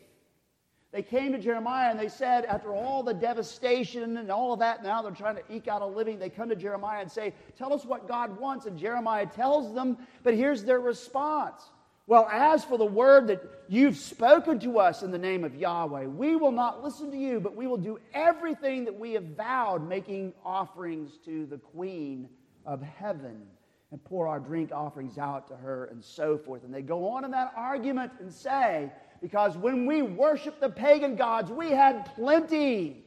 They 0.97 1.03
came 1.03 1.33
to 1.33 1.39
Jeremiah 1.39 1.91
and 1.91 2.01
they 2.01 2.09
said, 2.09 2.47
after 2.47 2.73
all 2.73 3.03
the 3.03 3.13
devastation 3.13 4.17
and 4.17 4.31
all 4.31 4.55
of 4.55 4.61
that, 4.61 4.83
now 4.83 5.03
they're 5.03 5.11
trying 5.11 5.37
to 5.37 5.43
eke 5.51 5.69
out 5.69 5.83
a 5.83 5.87
living. 5.87 6.19
They 6.19 6.31
come 6.31 6.49
to 6.49 6.57
Jeremiah 6.57 7.03
and 7.03 7.13
say, 7.13 7.35
Tell 7.59 7.75
us 7.75 7.85
what 7.85 8.09
God 8.09 8.41
wants. 8.41 8.65
And 8.65 8.79
Jeremiah 8.79 9.27
tells 9.27 9.75
them, 9.75 9.99
but 10.23 10.33
here's 10.33 10.65
their 10.65 10.81
response. 10.81 11.61
Well, 12.07 12.27
as 12.33 12.65
for 12.65 12.79
the 12.79 12.87
word 12.87 13.27
that 13.27 13.43
you've 13.69 13.99
spoken 13.99 14.59
to 14.61 14.79
us 14.79 15.03
in 15.03 15.11
the 15.11 15.19
name 15.19 15.45
of 15.45 15.55
Yahweh, 15.55 16.07
we 16.07 16.35
will 16.35 16.51
not 16.51 16.83
listen 16.83 17.11
to 17.11 17.19
you, 17.19 17.41
but 17.41 17.55
we 17.55 17.67
will 17.67 17.77
do 17.77 17.99
everything 18.15 18.87
that 18.87 18.99
we 18.99 19.13
have 19.13 19.25
vowed, 19.37 19.87
making 19.87 20.33
offerings 20.47 21.19
to 21.27 21.45
the 21.45 21.59
queen 21.59 22.27
of 22.65 22.81
heaven 22.81 23.43
and 23.91 24.03
pour 24.03 24.29
our 24.29 24.41
drink 24.41 24.73
offerings 24.73 25.19
out 25.19 25.47
to 25.49 25.57
her 25.57 25.91
and 25.93 26.03
so 26.03 26.39
forth. 26.39 26.65
And 26.65 26.73
they 26.73 26.81
go 26.81 27.07
on 27.07 27.27
in 27.27 27.33
that 27.33 27.53
argument 27.55 28.13
and 28.19 28.33
say, 28.33 28.91
because 29.27 29.57
when 29.57 29.87
we 29.87 30.03
worship 30.03 30.61
the 30.61 30.69
pagan 30.69 31.17
gods, 31.17 31.51
we 31.51 31.73
had 31.73 32.15
plenty. 32.15 33.05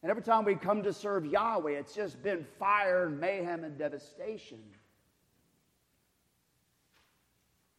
And 0.00 0.10
every 0.12 0.22
time 0.22 0.44
we 0.44 0.54
come 0.54 0.84
to 0.84 0.92
serve 0.92 1.26
Yahweh, 1.26 1.72
it's 1.72 1.92
just 1.92 2.22
been 2.22 2.46
fire 2.56 3.06
and 3.06 3.18
mayhem 3.18 3.64
and 3.64 3.76
devastation. 3.76 4.60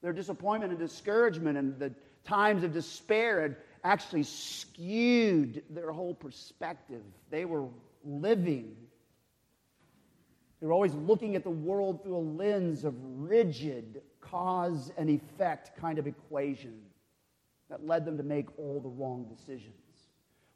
Their 0.02 0.12
disappointment 0.12 0.74
and 0.74 0.80
discouragement 0.82 1.58
and 1.58 1.80
the 1.80 1.94
times 2.26 2.66
of 2.66 2.74
despair 2.74 3.42
had 3.42 3.56
actually 3.86 4.24
skewed 4.24 5.64
their 5.70 5.94
whole 5.94 6.14
perspective. 6.14 7.04
They 7.30 7.46
were 7.46 7.68
living. 8.04 8.76
They 10.60 10.68
were 10.68 10.74
always 10.74 10.94
looking 10.94 11.38
at 11.38 11.46
the 11.46 11.52
world 11.52 12.04
through 12.04 12.18
a 12.18 12.28
lens 12.44 12.84
of 12.84 12.96
rigid 13.16 14.02
cause 14.20 14.92
and 14.98 15.10
effect 15.10 15.80
kind 15.80 15.98
of 16.00 16.06
equation 16.06 16.82
that 17.70 17.86
led 17.86 18.06
them 18.06 18.18
to 18.18 18.24
make 18.24 18.48
all 18.58 18.80
the 18.80 18.90
wrong 18.90 19.26
decisions. 19.26 19.74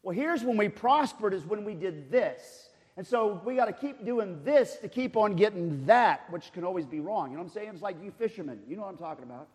Well, 0.04 0.16
here's 0.16 0.44
when 0.44 0.58
we 0.58 0.70
prospered 0.70 1.34
is 1.34 1.46
when 1.46 1.64
we 1.64 1.74
did 1.74 2.12
this. 2.12 2.70
And 2.98 3.06
so 3.06 3.42
we 3.46 3.56
got 3.56 3.66
to 3.66 3.74
keep 3.74 4.04
doing 4.06 4.44
this 4.44 4.78
to 4.78 4.90
keep 4.90 5.16
on 5.16 5.36
getting 5.36 5.86
that, 5.86 6.30
which 6.30 6.52
can 6.52 6.64
always 6.64 6.86
be 6.86 7.00
wrong. 7.00 7.32
You 7.32 7.38
know 7.38 7.44
what 7.44 7.50
I'm 7.50 7.54
saying? 7.54 7.70
It's 7.74 7.82
like 7.82 8.02
you 8.04 8.12
fishermen. 8.12 8.60
You 8.68 8.76
know 8.76 8.84
what 8.84 8.90
I'm 8.90 8.98
talking 8.98 9.24
about. 9.24 9.48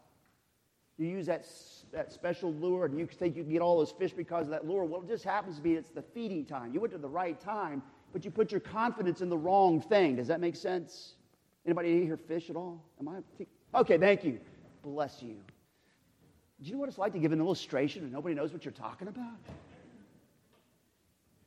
You 0.98 1.08
use 1.08 1.26
that, 1.26 1.46
that 1.92 2.12
special 2.12 2.54
lure 2.54 2.86
and 2.86 2.98
you 2.98 3.06
think 3.06 3.36
you 3.36 3.42
can 3.42 3.52
get 3.52 3.60
all 3.60 3.78
those 3.78 3.92
fish 3.92 4.12
because 4.12 4.46
of 4.46 4.50
that 4.52 4.66
lure. 4.66 4.84
Well, 4.84 5.02
it 5.02 5.08
just 5.08 5.24
happens 5.24 5.56
to 5.56 5.62
be 5.62 5.74
it's 5.74 5.90
the 5.90 6.02
feeding 6.02 6.46
time. 6.46 6.72
You 6.72 6.80
went 6.80 6.92
to 6.92 6.98
the 6.98 7.08
right 7.08 7.38
time, 7.38 7.82
but 8.12 8.24
you 8.24 8.30
put 8.30 8.50
your 8.50 8.60
confidence 8.60 9.20
in 9.20 9.28
the 9.28 9.36
wrong 9.36 9.80
thing. 9.80 10.16
Does 10.16 10.28
that 10.28 10.40
make 10.40 10.56
sense? 10.56 11.16
Anybody 11.66 12.04
here 12.04 12.16
fish 12.16 12.48
at 12.48 12.56
all? 12.56 12.82
Am 12.98 13.08
I? 13.08 13.78
Okay, 13.78 13.98
thank 13.98 14.24
you. 14.24 14.40
Bless 14.82 15.22
you. 15.22 15.36
Do 16.60 16.68
you 16.68 16.72
know 16.74 16.80
what 16.80 16.88
it's 16.88 16.98
like 16.98 17.12
to 17.12 17.18
give 17.18 17.32
an 17.32 17.40
illustration 17.40 18.02
and 18.02 18.12
nobody 18.12 18.34
knows 18.34 18.52
what 18.52 18.64
you're 18.64 18.72
talking 18.72 19.08
about? 19.08 19.26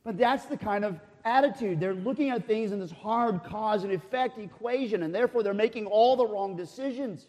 But 0.04 0.16
that's 0.16 0.46
the 0.46 0.56
kind 0.56 0.84
of 0.84 0.98
attitude. 1.24 1.80
They're 1.80 1.94
looking 1.94 2.30
at 2.30 2.46
things 2.46 2.72
in 2.72 2.78
this 2.80 2.92
hard 2.92 3.42
cause 3.44 3.84
and 3.84 3.92
effect 3.92 4.38
equation, 4.38 5.02
and 5.02 5.14
therefore 5.14 5.42
they're 5.42 5.52
making 5.52 5.86
all 5.86 6.16
the 6.16 6.26
wrong 6.26 6.56
decisions. 6.56 7.26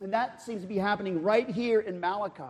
And 0.00 0.12
that 0.12 0.42
seems 0.42 0.62
to 0.62 0.68
be 0.68 0.76
happening 0.76 1.22
right 1.22 1.48
here 1.48 1.80
in 1.80 1.98
Malachi. 2.00 2.42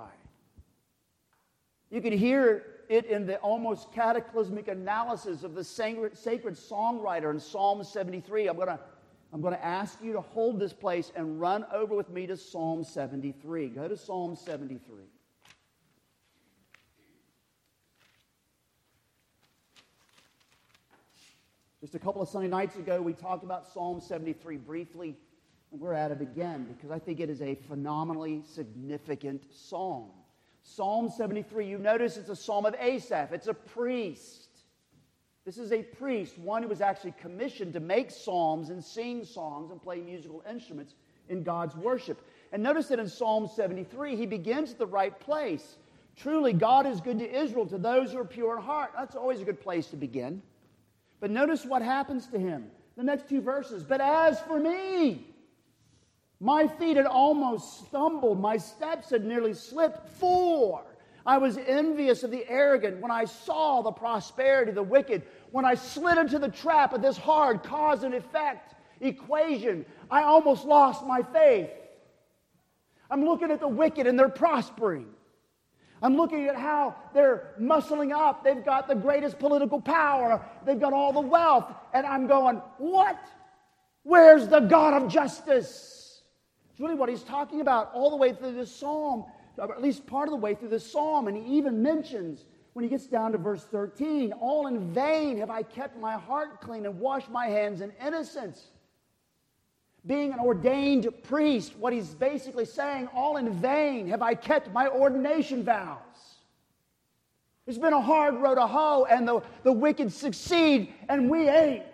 You 1.90 2.00
can 2.00 2.12
hear 2.12 2.64
it 2.88 3.04
in 3.06 3.26
the 3.26 3.36
almost 3.36 3.92
cataclysmic 3.92 4.68
analysis 4.68 5.44
of 5.44 5.54
the 5.54 5.62
sacred, 5.62 6.14
songwriter 6.14 7.30
in 7.30 7.38
Psalm 7.38 7.84
73. 7.84 8.48
I'm 8.48 8.56
going 8.56 8.68
to 8.68 8.80
I'm 9.32 9.42
going 9.42 9.54
to 9.54 9.64
ask 9.64 10.02
you 10.02 10.14
to 10.14 10.22
hold 10.22 10.58
this 10.58 10.72
place 10.72 11.12
and 11.14 11.38
run 11.38 11.66
over 11.72 11.94
with 11.94 12.08
me 12.08 12.26
to 12.26 12.36
Psalm 12.36 12.82
73. 12.82 13.68
Go 13.68 13.86
to 13.86 13.96
Psalm 13.96 14.36
73. 14.36 15.04
Just 21.80 21.94
a 21.94 21.98
couple 21.98 22.20
of 22.22 22.28
Sunday 22.28 22.48
nights 22.48 22.76
ago, 22.76 23.00
we 23.00 23.12
talked 23.12 23.44
about 23.44 23.66
Psalm 23.66 24.00
73 24.00 24.56
briefly, 24.56 25.14
and 25.70 25.80
we're 25.80 25.92
at 25.92 26.10
it 26.10 26.20
again 26.20 26.64
because 26.64 26.90
I 26.90 26.98
think 26.98 27.20
it 27.20 27.30
is 27.30 27.40
a 27.40 27.54
phenomenally 27.54 28.42
significant 28.44 29.44
psalm. 29.52 30.10
Psalm 30.62 31.08
73, 31.08 31.66
you 31.66 31.78
notice 31.78 32.16
it's 32.16 32.30
a 32.30 32.36
psalm 32.36 32.66
of 32.66 32.74
Asaph, 32.80 33.32
it's 33.32 33.46
a 33.46 33.54
priest. 33.54 34.47
This 35.48 35.56
is 35.56 35.72
a 35.72 35.82
priest, 35.82 36.36
one 36.36 36.62
who 36.62 36.68
was 36.68 36.82
actually 36.82 37.14
commissioned 37.18 37.72
to 37.72 37.80
make 37.80 38.10
psalms 38.10 38.68
and 38.68 38.84
sing 38.84 39.24
songs 39.24 39.70
and 39.70 39.80
play 39.80 39.96
musical 39.98 40.44
instruments 40.46 40.94
in 41.30 41.42
God's 41.42 41.74
worship. 41.74 42.20
And 42.52 42.62
notice 42.62 42.88
that 42.88 42.98
in 42.98 43.08
Psalm 43.08 43.48
73, 43.56 44.14
he 44.14 44.26
begins 44.26 44.72
at 44.72 44.78
the 44.78 44.86
right 44.86 45.18
place. 45.18 45.78
Truly, 46.16 46.52
God 46.52 46.86
is 46.86 47.00
good 47.00 47.18
to 47.20 47.34
Israel, 47.34 47.64
to 47.68 47.78
those 47.78 48.12
who 48.12 48.18
are 48.18 48.26
pure 48.26 48.58
in 48.58 48.62
heart. 48.62 48.90
That's 48.94 49.16
always 49.16 49.40
a 49.40 49.44
good 49.46 49.58
place 49.58 49.86
to 49.86 49.96
begin. 49.96 50.42
But 51.18 51.30
notice 51.30 51.64
what 51.64 51.80
happens 51.80 52.26
to 52.26 52.38
him. 52.38 52.66
The 52.98 53.04
next 53.04 53.30
two 53.30 53.40
verses. 53.40 53.82
But 53.82 54.02
as 54.02 54.38
for 54.40 54.60
me, 54.60 55.34
my 56.40 56.66
feet 56.66 56.98
had 56.98 57.06
almost 57.06 57.86
stumbled, 57.86 58.38
my 58.38 58.58
steps 58.58 59.08
had 59.08 59.24
nearly 59.24 59.54
slipped. 59.54 60.10
For 60.10 60.84
I 61.28 61.36
was 61.36 61.58
envious 61.58 62.22
of 62.22 62.30
the 62.30 62.48
arrogant 62.48 63.02
when 63.02 63.10
I 63.10 63.26
saw 63.26 63.82
the 63.82 63.92
prosperity 63.92 64.70
of 64.70 64.76
the 64.76 64.82
wicked, 64.82 65.24
when 65.50 65.66
I 65.66 65.74
slid 65.74 66.16
into 66.16 66.38
the 66.38 66.48
trap 66.48 66.94
of 66.94 67.02
this 67.02 67.18
hard 67.18 67.62
cause 67.62 68.02
and 68.02 68.14
effect 68.14 68.74
equation. 69.02 69.84
I 70.10 70.22
almost 70.22 70.64
lost 70.64 71.04
my 71.04 71.20
faith. 71.22 71.68
I'm 73.10 73.26
looking 73.26 73.50
at 73.50 73.60
the 73.60 73.68
wicked 73.68 74.06
and 74.06 74.18
they're 74.18 74.30
prospering. 74.30 75.04
I'm 76.00 76.16
looking 76.16 76.46
at 76.46 76.56
how 76.56 76.96
they're 77.12 77.52
muscling 77.60 78.10
up. 78.10 78.42
They've 78.42 78.64
got 78.64 78.88
the 78.88 78.94
greatest 78.94 79.38
political 79.38 79.82
power, 79.82 80.42
they've 80.64 80.80
got 80.80 80.94
all 80.94 81.12
the 81.12 81.20
wealth. 81.20 81.66
And 81.92 82.06
I'm 82.06 82.26
going, 82.26 82.56
what? 82.78 83.22
Where's 84.02 84.48
the 84.48 84.60
God 84.60 84.94
of 84.94 85.10
justice? 85.10 86.22
It's 86.70 86.80
really 86.80 86.94
what 86.94 87.10
he's 87.10 87.22
talking 87.22 87.60
about 87.60 87.90
all 87.92 88.08
the 88.08 88.16
way 88.16 88.32
through 88.32 88.54
this 88.54 88.74
psalm, 88.74 89.26
or 89.58 89.72
at 89.74 89.82
least 89.82 90.06
part 90.06 90.28
of 90.28 90.32
the 90.32 90.36
way 90.36 90.54
through 90.54 90.68
the 90.68 90.80
psalm. 90.80 91.28
And 91.28 91.36
he 91.36 91.56
even 91.56 91.82
mentions 91.82 92.44
when 92.72 92.84
he 92.84 92.88
gets 92.88 93.06
down 93.06 93.32
to 93.32 93.38
verse 93.38 93.64
13 93.64 94.32
All 94.32 94.66
in 94.66 94.92
vain 94.92 95.38
have 95.38 95.50
I 95.50 95.62
kept 95.62 95.98
my 95.98 96.14
heart 96.14 96.60
clean 96.60 96.86
and 96.86 96.98
washed 96.98 97.30
my 97.30 97.46
hands 97.46 97.80
in 97.80 97.92
innocence 98.04 98.68
being 100.06 100.32
an 100.32 100.40
ordained 100.40 101.06
priest, 101.24 101.76
what 101.76 101.92
he's 101.92 102.14
basically 102.14 102.64
saying, 102.64 103.08
all 103.14 103.36
in 103.36 103.52
vain 103.52 104.08
have 104.08 104.22
I 104.22 104.34
kept 104.34 104.72
my 104.72 104.88
ordination 104.88 105.62
vows. 105.62 105.98
It's 107.66 107.78
been 107.78 107.92
a 107.92 108.00
hard 108.00 108.34
road 108.36 108.54
to 108.54 108.66
hoe, 108.66 109.04
and 109.04 109.28
the, 109.28 109.42
the 109.62 109.72
wicked 109.72 110.10
succeed, 110.12 110.94
and 111.08 111.28
we 111.28 111.48
ain't. 111.48 111.84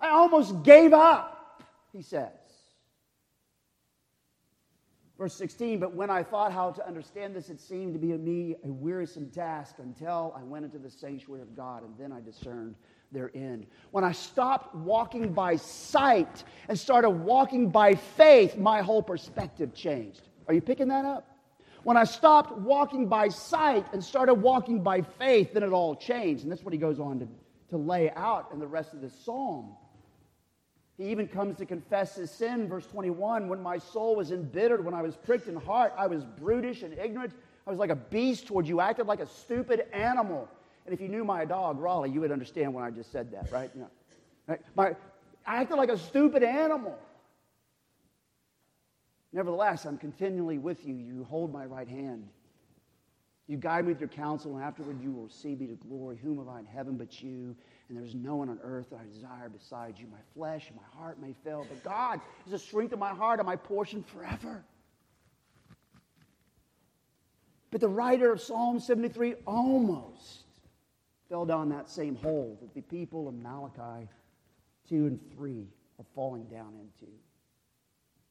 I 0.00 0.08
almost 0.08 0.64
gave 0.64 0.92
up, 0.92 1.62
he 1.92 2.02
says. 2.02 2.32
Verse 5.18 5.34
16, 5.34 5.80
but 5.80 5.94
when 5.94 6.10
I 6.10 6.22
thought 6.22 6.52
how 6.52 6.70
to 6.70 6.86
understand 6.86 7.34
this, 7.34 7.50
it 7.50 7.60
seemed 7.60 7.92
to 7.92 7.98
be 7.98 8.08
to 8.08 8.18
me 8.18 8.54
a 8.64 8.68
wearisome 8.68 9.30
task 9.30 9.76
until 9.78 10.32
I 10.36 10.44
went 10.44 10.64
into 10.64 10.78
the 10.78 10.88
sanctuary 10.88 11.42
of 11.42 11.56
God, 11.56 11.82
and 11.82 11.92
then 11.98 12.12
I 12.12 12.20
discerned 12.20 12.76
their 13.10 13.32
end. 13.34 13.66
When 13.90 14.04
I 14.04 14.12
stopped 14.12 14.76
walking 14.76 15.32
by 15.32 15.56
sight 15.56 16.44
and 16.68 16.78
started 16.78 17.10
walking 17.10 17.68
by 17.68 17.96
faith, 17.96 18.56
my 18.56 18.80
whole 18.80 19.02
perspective 19.02 19.74
changed. 19.74 20.22
Are 20.46 20.54
you 20.54 20.60
picking 20.60 20.86
that 20.88 21.04
up? 21.04 21.36
When 21.82 21.96
I 21.96 22.04
stopped 22.04 22.56
walking 22.56 23.08
by 23.08 23.28
sight 23.28 23.86
and 23.92 24.04
started 24.04 24.34
walking 24.34 24.82
by 24.84 25.02
faith, 25.02 25.52
then 25.52 25.64
it 25.64 25.72
all 25.72 25.96
changed. 25.96 26.44
And 26.44 26.52
that's 26.52 26.62
what 26.62 26.72
he 26.72 26.78
goes 26.78 27.00
on 27.00 27.18
to, 27.18 27.28
to 27.70 27.76
lay 27.76 28.10
out 28.10 28.50
in 28.52 28.60
the 28.60 28.66
rest 28.68 28.94
of 28.94 29.00
this 29.00 29.14
psalm. 29.24 29.74
He 30.98 31.04
even 31.10 31.28
comes 31.28 31.56
to 31.58 31.64
confess 31.64 32.16
his 32.16 32.30
sin, 32.30 32.68
verse 32.68 32.86
21 32.86 33.48
when 33.48 33.62
my 33.62 33.78
soul 33.78 34.16
was 34.16 34.32
embittered, 34.32 34.84
when 34.84 34.94
I 34.94 35.02
was 35.02 35.16
pricked 35.16 35.46
in 35.46 35.54
heart, 35.54 35.94
I 35.96 36.08
was 36.08 36.24
brutish 36.24 36.82
and 36.82 36.98
ignorant. 36.98 37.32
I 37.66 37.70
was 37.70 37.78
like 37.78 37.90
a 37.90 37.96
beast 37.96 38.48
toward 38.48 38.66
you, 38.66 38.80
acted 38.80 39.06
like 39.06 39.20
a 39.20 39.26
stupid 39.26 39.86
animal. 39.92 40.48
And 40.84 40.92
if 40.92 41.00
you 41.00 41.08
knew 41.08 41.22
my 41.22 41.44
dog, 41.44 41.78
Raleigh, 41.78 42.10
you 42.10 42.20
would 42.20 42.32
understand 42.32 42.74
when 42.74 42.82
I 42.82 42.90
just 42.90 43.12
said 43.12 43.30
that, 43.32 43.52
right? 43.52 43.70
You 43.74 43.82
know, 43.82 43.90
right? 44.48 44.60
My, 44.74 44.96
I 45.46 45.60
acted 45.60 45.76
like 45.76 45.90
a 45.90 45.98
stupid 45.98 46.42
animal. 46.42 46.98
Nevertheless, 49.32 49.84
I'm 49.84 49.98
continually 49.98 50.58
with 50.58 50.84
you. 50.84 50.94
You 50.94 51.24
hold 51.24 51.52
my 51.52 51.64
right 51.66 51.86
hand. 51.86 52.26
You 53.46 53.56
guide 53.56 53.84
me 53.84 53.92
with 53.92 54.00
your 54.00 54.08
counsel, 54.08 54.56
and 54.56 54.64
afterward 54.64 55.00
you 55.00 55.12
will 55.12 55.24
receive 55.24 55.60
me 55.60 55.66
to 55.68 55.74
glory. 55.74 56.18
Whom 56.22 56.38
have 56.38 56.48
I 56.48 56.58
in 56.58 56.66
heaven 56.66 56.96
but 56.96 57.22
you? 57.22 57.54
And 57.88 57.96
there 57.96 58.04
is 58.04 58.14
no 58.14 58.36
one 58.36 58.50
on 58.50 58.58
earth 58.62 58.90
that 58.90 59.00
I 59.00 59.06
desire 59.12 59.48
besides 59.48 59.98
you. 59.98 60.06
My 60.08 60.18
flesh 60.34 60.68
and 60.68 60.76
my 60.76 61.00
heart 61.00 61.20
may 61.20 61.34
fail, 61.44 61.66
but 61.68 61.82
God 61.82 62.20
is 62.44 62.52
the 62.52 62.58
strength 62.58 62.92
of 62.92 62.98
my 62.98 63.14
heart 63.14 63.40
and 63.40 63.46
my 63.46 63.56
portion 63.56 64.02
forever. 64.02 64.62
But 67.70 67.80
the 67.80 67.88
writer 67.88 68.30
of 68.30 68.40
Psalm 68.40 68.80
73 68.80 69.36
almost 69.46 70.44
fell 71.28 71.46
down 71.46 71.70
that 71.70 71.88
same 71.88 72.16
hole 72.16 72.58
that 72.60 72.74
the 72.74 72.82
people 72.82 73.28
of 73.28 73.34
Malachi 73.34 74.08
2 74.88 75.06
and 75.06 75.20
3 75.34 75.66
are 75.98 76.04
falling 76.14 76.44
down 76.44 76.74
into 76.80 77.10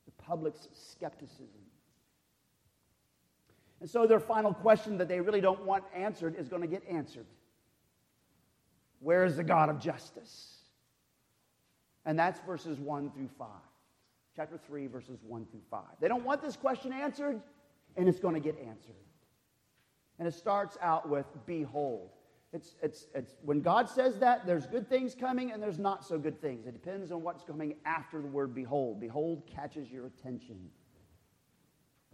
the 0.05 0.11
public's 0.23 0.67
skepticism. 0.73 1.47
And 3.79 3.89
so 3.89 4.07
their 4.07 4.19
final 4.19 4.53
question 4.53 4.97
that 4.97 5.07
they 5.07 5.21
really 5.21 5.41
don't 5.41 5.63
want 5.65 5.83
answered 5.95 6.35
is 6.37 6.47
going 6.47 6.63
to 6.63 6.67
get 6.67 6.83
answered 6.89 7.25
Where 8.99 9.25
is 9.25 9.37
the 9.37 9.43
God 9.43 9.69
of 9.69 9.79
justice? 9.79 10.55
And 12.05 12.17
that's 12.17 12.39
verses 12.41 12.79
1 12.79 13.11
through 13.11 13.29
5. 13.37 13.47
Chapter 14.35 14.57
3, 14.67 14.87
verses 14.87 15.19
1 15.25 15.45
through 15.51 15.61
5. 15.69 15.81
They 15.99 16.07
don't 16.07 16.23
want 16.23 16.41
this 16.41 16.55
question 16.55 16.93
answered, 16.93 17.41
and 17.95 18.07
it's 18.07 18.19
going 18.19 18.35
to 18.35 18.39
get 18.39 18.57
answered. 18.59 18.95
And 20.19 20.27
it 20.27 20.33
starts 20.33 20.77
out 20.81 21.09
with 21.09 21.25
Behold. 21.45 22.11
It's, 22.53 22.75
it's, 22.81 23.07
it's, 23.13 23.35
when 23.41 23.61
God 23.61 23.89
says 23.89 24.19
that, 24.19 24.45
there's 24.45 24.65
good 24.67 24.89
things 24.89 25.13
coming 25.13 25.51
and 25.51 25.61
there's 25.61 25.79
not 25.79 26.05
so 26.05 26.17
good 26.17 26.41
things. 26.41 26.65
It 26.65 26.71
depends 26.71 27.11
on 27.11 27.21
what's 27.21 27.43
coming 27.43 27.75
after 27.85 28.21
the 28.21 28.27
word 28.27 28.55
behold. 28.55 29.01
Behold 29.01 29.43
catches 29.53 29.91
your 29.91 30.05
attention. 30.05 30.69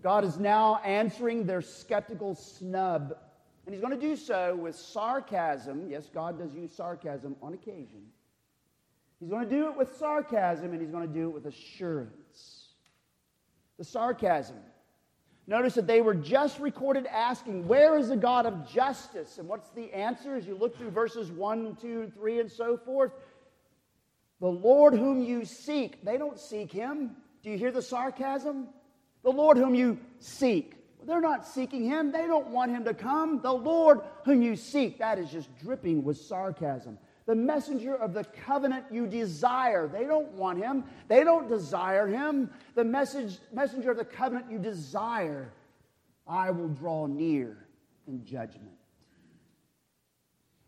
God 0.01 0.25
is 0.25 0.39
now 0.39 0.81
answering 0.83 1.45
their 1.45 1.61
skeptical 1.61 2.35
snub, 2.35 3.15
and 3.65 3.73
He's 3.73 3.81
going 3.81 3.97
to 3.97 3.99
do 3.99 4.15
so 4.15 4.55
with 4.55 4.75
sarcasm. 4.75 5.89
Yes, 5.89 6.09
God 6.13 6.37
does 6.37 6.53
use 6.53 6.73
sarcasm 6.73 7.35
on 7.41 7.53
occasion. 7.53 8.03
He's 9.19 9.29
going 9.29 9.47
to 9.47 9.49
do 9.49 9.67
it 9.69 9.77
with 9.77 9.95
sarcasm, 9.97 10.71
and 10.71 10.81
He's 10.81 10.91
going 10.91 11.07
to 11.07 11.13
do 11.13 11.29
it 11.29 11.33
with 11.33 11.45
assurance. 11.45 12.67
The 13.77 13.83
sarcasm 13.83 14.57
Notice 15.45 15.73
that 15.75 15.87
they 15.87 15.99
were 15.99 16.15
just 16.15 16.59
recorded 16.59 17.05
asking, 17.07 17.67
Where 17.67 17.97
is 17.97 18.07
the 18.07 18.15
God 18.15 18.45
of 18.45 18.69
justice? 18.71 19.37
And 19.39 19.47
what's 19.47 19.69
the 19.71 19.93
answer 19.93 20.35
as 20.35 20.45
you 20.47 20.55
look 20.55 20.77
through 20.77 20.91
verses 20.91 21.31
1, 21.31 21.77
2, 21.81 22.11
3, 22.15 22.39
and 22.39 22.51
so 22.51 22.77
forth? 22.77 23.11
The 24.39 24.47
Lord 24.47 24.93
whom 24.93 25.21
you 25.21 25.43
seek. 25.43 26.03
They 26.03 26.17
don't 26.17 26.39
seek 26.39 26.71
him. 26.71 27.17
Do 27.43 27.49
you 27.49 27.57
hear 27.57 27.71
the 27.71 27.81
sarcasm? 27.81 28.69
The 29.23 29.31
Lord 29.31 29.57
whom 29.57 29.75
you 29.75 29.99
seek. 30.19 30.75
They're 31.05 31.21
not 31.21 31.45
seeking 31.45 31.83
him. 31.83 32.11
They 32.11 32.27
don't 32.27 32.47
want 32.47 32.71
him 32.71 32.83
to 32.85 32.93
come. 32.93 33.41
The 33.41 33.53
Lord 33.53 34.01
whom 34.25 34.41
you 34.41 34.55
seek. 34.55 34.99
That 34.99 35.19
is 35.19 35.29
just 35.31 35.49
dripping 35.59 36.03
with 36.03 36.17
sarcasm 36.17 36.97
the 37.25 37.35
messenger 37.35 37.95
of 37.95 38.13
the 38.13 38.23
covenant 38.23 38.85
you 38.91 39.07
desire. 39.07 39.87
They 39.87 40.03
don't 40.03 40.31
want 40.33 40.59
him, 40.59 40.83
they 41.07 41.23
don't 41.23 41.47
desire 41.47 42.07
him. 42.07 42.49
The 42.75 42.83
message, 42.83 43.37
messenger 43.51 43.91
of 43.91 43.97
the 43.97 44.05
covenant 44.05 44.51
you 44.51 44.59
desire, 44.59 45.51
I 46.27 46.51
will 46.51 46.69
draw 46.69 47.05
near 47.05 47.57
in 48.07 48.25
judgment. 48.25 48.71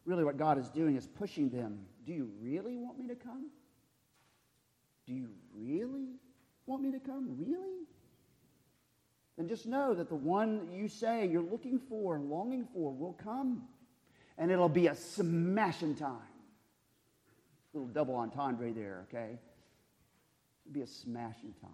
Really, 0.06 0.24
what 0.24 0.38
God 0.38 0.58
is 0.58 0.70
doing 0.70 0.96
is 0.96 1.08
pushing 1.08 1.50
them. 1.50 1.80
Do 2.06 2.14
you 2.14 2.30
really 2.40 2.78
want 2.78 3.00
me 3.00 3.08
to 3.08 3.16
come? 3.16 3.50
Do 5.08 5.14
you 5.14 5.30
really 5.56 6.14
want 6.68 6.84
me 6.84 6.92
to 6.92 7.00
come? 7.00 7.36
Really? 7.38 7.88
Then 9.38 9.48
just 9.48 9.66
know 9.66 9.94
that 9.94 10.10
the 10.10 10.16
one 10.16 10.70
you 10.72 10.88
say 10.88 11.28
you're 11.28 11.42
looking 11.42 11.80
for 11.90 12.16
and 12.16 12.30
longing 12.30 12.68
for 12.74 12.94
will 12.94 13.14
come. 13.14 13.64
And 14.38 14.52
it'll 14.52 14.70
be 14.70 14.88
a 14.88 14.96
smashing 14.96 15.96
time. 15.96 16.18
Little 17.74 17.90
double 17.90 18.16
entendre 18.16 18.72
there, 18.72 19.06
okay? 19.10 19.38
It'll 20.66 20.74
be 20.74 20.82
a 20.82 20.88
smashing 20.88 21.54
time. 21.62 21.72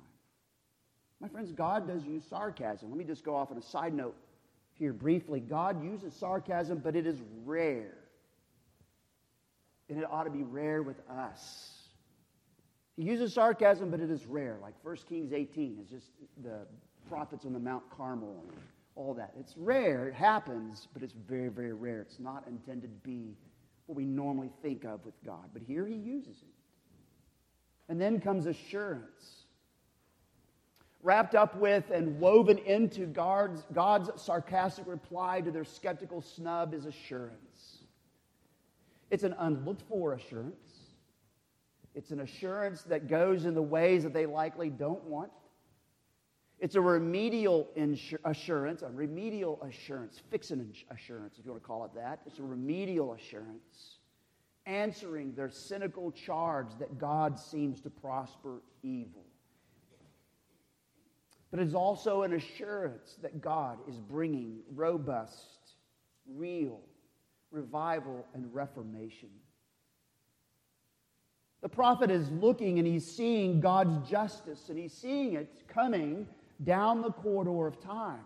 My 1.19 1.27
friends, 1.27 1.51
God 1.51 1.87
does 1.87 2.03
use 2.03 2.23
sarcasm. 2.27 2.89
Let 2.89 2.97
me 2.97 3.03
just 3.03 3.23
go 3.23 3.35
off 3.35 3.51
on 3.51 3.57
a 3.57 3.61
side 3.61 3.93
note 3.93 4.15
here 4.73 4.93
briefly. 4.93 5.39
God 5.39 5.83
uses 5.83 6.15
sarcasm, 6.15 6.79
but 6.79 6.95
it 6.95 7.05
is 7.05 7.19
rare. 7.45 7.93
And 9.87 9.99
it 9.99 10.05
ought 10.09 10.23
to 10.23 10.31
be 10.31 10.41
rare 10.41 10.81
with 10.81 10.99
us. 11.09 11.69
He 12.95 13.03
uses 13.03 13.33
sarcasm, 13.35 13.91
but 13.91 13.99
it 13.99 14.09
is 14.09 14.25
rare. 14.25 14.57
Like 14.61 14.73
1 14.81 14.97
Kings 15.07 15.31
18 15.31 15.77
is 15.83 15.89
just 15.89 16.07
the 16.43 16.65
prophets 17.11 17.45
on 17.45 17.51
the 17.51 17.59
Mount 17.59 17.83
Carmel 17.89 18.45
and 18.47 18.57
all 18.95 19.13
that. 19.13 19.33
It's 19.37 19.57
rare, 19.57 20.07
it 20.07 20.13
happens, 20.13 20.87
but 20.93 21.03
it's 21.03 21.13
very, 21.27 21.49
very 21.49 21.73
rare. 21.73 21.99
It's 21.99 22.19
not 22.19 22.47
intended 22.47 22.83
to 22.83 23.07
be 23.07 23.35
what 23.85 23.97
we 23.97 24.05
normally 24.05 24.49
think 24.61 24.85
of 24.85 25.03
with 25.05 25.15
God. 25.25 25.49
But 25.51 25.61
here 25.61 25.85
he 25.85 25.95
uses 25.95 26.37
it. 26.37 26.53
And 27.89 27.99
then 27.99 28.21
comes 28.21 28.45
assurance. 28.45 29.43
Wrapped 31.03 31.35
up 31.35 31.57
with 31.57 31.89
and 31.89 32.17
woven 32.17 32.57
into 32.59 33.07
God's, 33.07 33.65
God's 33.73 34.09
sarcastic 34.21 34.87
reply 34.87 35.41
to 35.41 35.51
their 35.51 35.65
skeptical 35.65 36.21
snub 36.21 36.73
is 36.73 36.85
assurance. 36.85 37.79
It's 39.09 39.23
an 39.23 39.35
unlooked 39.37 39.81
for 39.89 40.13
assurance. 40.13 40.55
It's 41.93 42.11
an 42.11 42.21
assurance 42.21 42.83
that 42.83 43.09
goes 43.09 43.43
in 43.43 43.53
the 43.53 43.61
ways 43.61 44.03
that 44.03 44.13
they 44.13 44.25
likely 44.25 44.69
don't 44.69 45.03
want. 45.03 45.31
It's 46.61 46.75
a 46.75 46.81
remedial 46.81 47.67
insur- 47.75 48.19
assurance, 48.23 48.83
a 48.83 48.89
remedial 48.89 49.59
assurance, 49.63 50.21
fixing 50.29 50.71
assurance, 50.91 51.39
if 51.39 51.45
you 51.45 51.51
want 51.51 51.63
to 51.63 51.67
call 51.67 51.85
it 51.85 51.95
that. 51.95 52.19
It's 52.27 52.37
a 52.37 52.43
remedial 52.43 53.13
assurance, 53.13 53.97
answering 54.67 55.33
their 55.33 55.49
cynical 55.49 56.11
charge 56.11 56.67
that 56.77 56.99
God 56.99 57.39
seems 57.39 57.81
to 57.81 57.89
prosper 57.89 58.61
evil. 58.83 59.25
But 61.49 61.61
it's 61.61 61.73
also 61.73 62.21
an 62.21 62.33
assurance 62.33 63.17
that 63.23 63.41
God 63.41 63.79
is 63.89 63.95
bringing 63.95 64.59
robust, 64.75 65.73
real 66.31 66.79
revival 67.49 68.23
and 68.35 68.53
reformation. 68.53 69.29
The 71.63 71.69
prophet 71.69 72.11
is 72.11 72.29
looking 72.29 72.77
and 72.77 72.87
he's 72.87 73.09
seeing 73.09 73.61
God's 73.61 74.07
justice 74.07 74.69
and 74.69 74.77
he's 74.77 74.93
seeing 74.93 75.33
it 75.33 75.63
coming 75.67 76.27
down 76.63 77.01
the 77.01 77.11
corridor 77.11 77.67
of 77.67 77.79
time. 77.79 78.21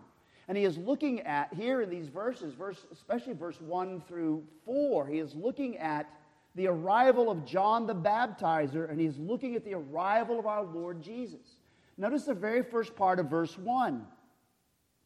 And 0.48 0.56
he 0.56 0.64
is 0.64 0.78
looking 0.78 1.20
at, 1.20 1.52
here 1.54 1.82
in 1.82 1.90
these 1.90 2.06
verses, 2.08 2.54
verse, 2.54 2.86
especially 2.92 3.32
verse 3.32 3.60
1 3.60 4.02
through 4.06 4.44
4, 4.64 5.06
he 5.06 5.18
is 5.18 5.34
looking 5.34 5.76
at 5.78 6.08
the 6.54 6.68
arrival 6.68 7.30
of 7.30 7.44
John 7.44 7.86
the 7.86 7.94
Baptizer 7.94 8.88
and 8.90 9.00
he's 9.00 9.18
looking 9.18 9.56
at 9.56 9.64
the 9.64 9.74
arrival 9.74 10.38
of 10.38 10.46
our 10.46 10.64
Lord 10.64 11.02
Jesus. 11.02 11.58
Notice 11.98 12.24
the 12.24 12.34
very 12.34 12.62
first 12.62 12.94
part 12.94 13.18
of 13.18 13.26
verse 13.26 13.58
1. 13.58 14.06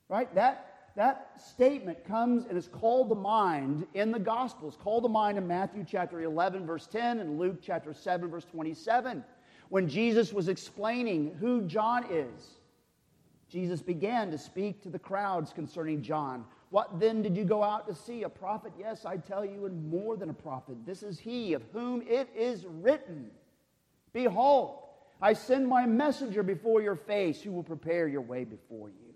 Right? 0.09 0.33
That 0.35 0.71
that 0.97 1.41
statement 1.41 2.05
comes 2.05 2.45
and 2.47 2.59
is 2.59 2.69
called 2.69 3.09
to 3.11 3.15
mind 3.15 3.87
in 3.95 4.11
the 4.11 4.19
Gospels, 4.19 4.77
called 4.83 5.05
to 5.05 5.09
mind 5.09 5.39
in 5.39 5.47
Matthew 5.47 5.85
chapter 5.89 6.21
11, 6.21 6.67
verse 6.67 6.87
10, 6.87 7.21
and 7.21 7.39
Luke 7.39 7.59
chapter 7.63 7.95
7, 7.95 8.29
verse 8.29 8.45
27, 8.45 9.25
when 9.69 9.89
Jesus 9.89 10.33
was 10.33 10.49
explaining 10.49 11.35
who 11.39 11.63
John 11.63 12.05
is. 12.11 12.60
Jesus 13.51 13.83
began 13.83 14.31
to 14.31 14.39
speak 14.39 14.81
to 14.83 14.89
the 14.89 14.99
crowds 14.99 15.53
concerning 15.53 16.03
John. 16.03 16.45
What 16.71 17.01
then 17.01 17.21
did 17.21 17.37
you 17.37 17.45
go 17.45 17.65
out 17.65 17.89
to 17.89 17.95
see? 17.95 18.23
A 18.23 18.29
prophet? 18.29 18.73
Yes, 18.79 19.05
I 19.05 19.17
tell 19.17 19.45
you, 19.45 19.67
and 19.67 19.91
more 19.91 20.17
than 20.17 20.31
a 20.31 20.35
prophet. 20.35 20.77
This 20.87 21.03
is 21.03 21.19
he 21.19 21.53
of 21.55 21.63
whom 21.73 22.03
it 22.03 22.29
is 22.37 22.65
written 22.65 23.31
Behold, 24.13 24.79
I 25.23 25.35
send 25.35 25.69
my 25.69 25.87
messenger 25.87 26.43
before 26.43 26.83
your 26.83 26.97
face 26.97 27.41
who 27.43 27.53
will 27.53 27.63
prepare 27.63 28.09
your 28.09 28.23
way 28.23 28.45
before 28.45 28.89
you. 28.89 29.15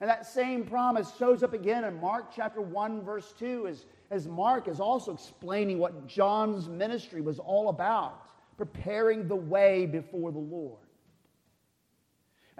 And 0.00 0.08
that 0.10 0.26
same 0.26 0.64
promise 0.64 1.10
shows 1.18 1.42
up 1.42 1.52
again 1.52 1.84
in 1.84 2.00
Mark 2.00 2.32
chapter 2.34 2.60
1, 2.60 3.02
verse 3.02 3.32
2, 3.38 3.66
as, 3.66 3.86
as 4.10 4.26
Mark 4.26 4.68
is 4.68 4.80
also 4.80 5.12
explaining 5.12 5.78
what 5.78 6.06
John's 6.06 6.68
ministry 6.68 7.20
was 7.20 7.38
all 7.38 7.68
about 7.68 8.26
preparing 8.56 9.26
the 9.26 9.36
way 9.36 9.86
before 9.86 10.32
the 10.32 10.38
Lord. 10.38 10.80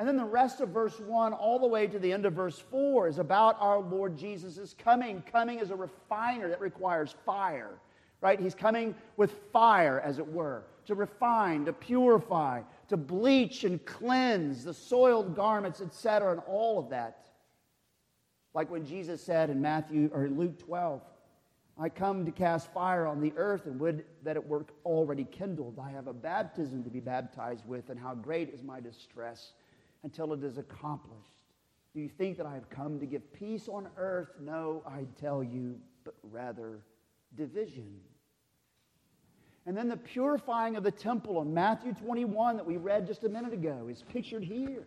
And 0.01 0.09
then 0.09 0.17
the 0.17 0.25
rest 0.25 0.63
of 0.63 0.71
verse 0.71 0.99
1 0.99 1.35
all 1.35 1.59
the 1.59 1.67
way 1.67 1.87
to 1.87 1.99
the 1.99 2.11
end 2.11 2.25
of 2.25 2.33
verse 2.33 2.59
4 2.59 3.07
is 3.09 3.19
about 3.19 3.59
our 3.61 3.81
Lord 3.81 4.17
Jesus' 4.17 4.75
coming, 4.79 5.23
coming 5.31 5.61
as 5.61 5.71
a 5.71 5.77
refiner 5.77 6.49
that 6.49 6.59
requires 6.59 7.15
fire, 7.27 7.73
right? 8.23 8.41
He's 8.41 8.55
coming 8.55 8.95
with 9.19 9.31
fire, 9.53 10.01
as 10.01 10.19
it 10.19 10.27
were, 10.27 10.65
to 10.87 10.95
refine, 10.95 11.67
to 11.67 11.75
purify, 11.75 12.63
to 12.89 12.97
bleach 12.97 13.65
and 13.65 13.85
cleanse 13.85 14.65
the 14.65 14.73
soiled 14.73 15.37
garments, 15.37 15.83
etc., 15.83 16.33
and 16.33 16.41
all 16.49 16.79
of 16.79 16.89
that. 16.89 17.27
Like 18.55 18.71
when 18.71 18.87
Jesus 18.87 19.23
said 19.23 19.51
in 19.51 19.61
Matthew 19.61 20.11
or 20.15 20.25
in 20.25 20.39
Luke 20.39 20.59
12, 20.61 21.03
I 21.79 21.91
come 21.91 22.25
to 22.25 22.33
cast 22.33 22.73
fire 22.73 23.07
on 23.07 23.21
the 23.21 23.35
earth 23.37 23.67
and 23.67 23.79
would 23.79 24.07
that 24.23 24.37
it 24.37 24.49
were 24.49 24.65
already 24.83 25.25
kindled. 25.25 25.79
I 25.79 25.91
have 25.91 26.07
a 26.07 26.15
baptism 26.15 26.85
to 26.85 26.91
be 26.91 27.01
baptized 27.01 27.67
with, 27.67 27.91
and 27.91 28.01
how 28.01 28.15
great 28.15 28.49
is 28.49 28.63
my 28.63 28.81
distress 28.81 29.53
until 30.03 30.33
it 30.33 30.43
is 30.43 30.59
accomplished. 30.59 31.31
Do 31.95 32.01
you 32.01 32.09
think 32.09 32.37
that 32.37 32.47
I 32.47 32.55
have 32.55 32.71
come 32.71 33.01
to 33.01 33.07
give 33.07 33.33
peace 33.33 33.69
on 33.69 33.89
earth? 33.97 34.29
No, 34.41 34.83
I 34.87 35.07
tell 35.21 35.43
you, 35.43 35.77
but 36.05 36.15
rather 36.31 36.81
division. 37.37 38.01
And 39.67 39.77
then 39.77 39.89
the 39.89 39.97
purifying 39.97 40.77
of 40.77 40.85
the 40.85 40.91
temple 40.91 41.43
in 41.43 41.53
Matthew 41.53 41.93
21 41.93 42.57
that 42.57 42.67
we 42.67 42.77
read 42.77 43.07
just 43.07 43.25
a 43.25 43.29
minute 43.29 43.53
ago 43.53 43.89
is 43.91 44.05
pictured 44.09 44.43
here. 44.43 44.85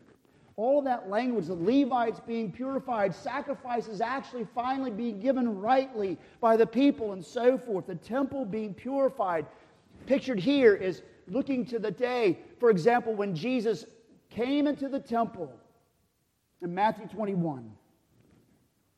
All 0.55 0.81
that 0.83 1.09
language, 1.09 1.47
the 1.47 1.55
Levites 1.55 2.19
being 2.19 2.51
purified, 2.51 3.13
sacrifices 3.13 4.01
actually 4.01 4.47
finally 4.53 4.91
being 4.91 5.19
given 5.19 5.59
rightly 5.59 6.17
by 6.39 6.57
the 6.57 6.65
people, 6.65 7.13
and 7.13 7.25
so 7.25 7.57
forth. 7.57 7.87
The 7.87 7.95
temple 7.95 8.45
being 8.45 8.73
purified. 8.73 9.45
Pictured 10.05 10.39
here 10.39 10.75
is 10.75 11.01
looking 11.27 11.65
to 11.67 11.79
the 11.79 11.89
day, 11.89 12.39
for 12.59 12.69
example, 12.69 13.15
when 13.15 13.35
Jesus 13.35 13.85
came 14.35 14.67
into 14.67 14.89
the 14.89 14.99
temple 14.99 15.51
in 16.61 16.73
Matthew 16.73 17.07
21, 17.07 17.71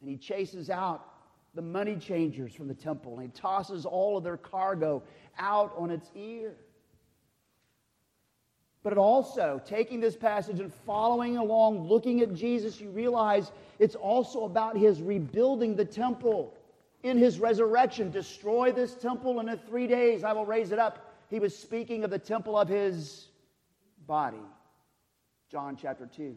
and 0.01 0.09
he 0.09 0.17
chases 0.17 0.69
out 0.69 1.05
the 1.55 1.61
money 1.61 1.95
changers 1.95 2.53
from 2.53 2.67
the 2.67 2.73
temple, 2.73 3.13
and 3.13 3.23
he 3.23 3.39
tosses 3.39 3.85
all 3.85 4.17
of 4.17 4.23
their 4.23 4.37
cargo 4.37 5.01
out 5.37 5.73
on 5.77 5.89
its 5.89 6.09
ear. 6.15 6.53
But 8.83 8.93
it 8.93 8.99
also, 8.99 9.59
taking 9.65 9.99
this 9.99 10.15
passage 10.15 10.59
and 10.59 10.71
following 10.85 11.37
along, 11.37 11.87
looking 11.87 12.21
at 12.21 12.33
Jesus, 12.33 12.79
you 12.79 12.89
realize 12.91 13.51
it's 13.79 13.95
also 13.95 14.45
about 14.45 14.77
his 14.77 15.01
rebuilding 15.01 15.75
the 15.75 15.85
temple 15.85 16.53
in 17.01 17.17
his 17.17 17.39
resurrection. 17.39 18.11
Destroy 18.11 18.71
this 18.71 18.93
temple, 18.93 19.39
and 19.39 19.49
in 19.49 19.57
three 19.57 19.87
days 19.87 20.23
I 20.23 20.33
will 20.33 20.45
raise 20.45 20.71
it 20.71 20.77
up. 20.77 21.13
He 21.31 21.39
was 21.39 21.57
speaking 21.57 22.03
of 22.03 22.11
the 22.11 22.19
temple 22.19 22.57
of 22.57 22.67
his 22.67 23.29
body. 24.05 24.37
John 25.51 25.77
chapter 25.79 26.05
2. 26.05 26.35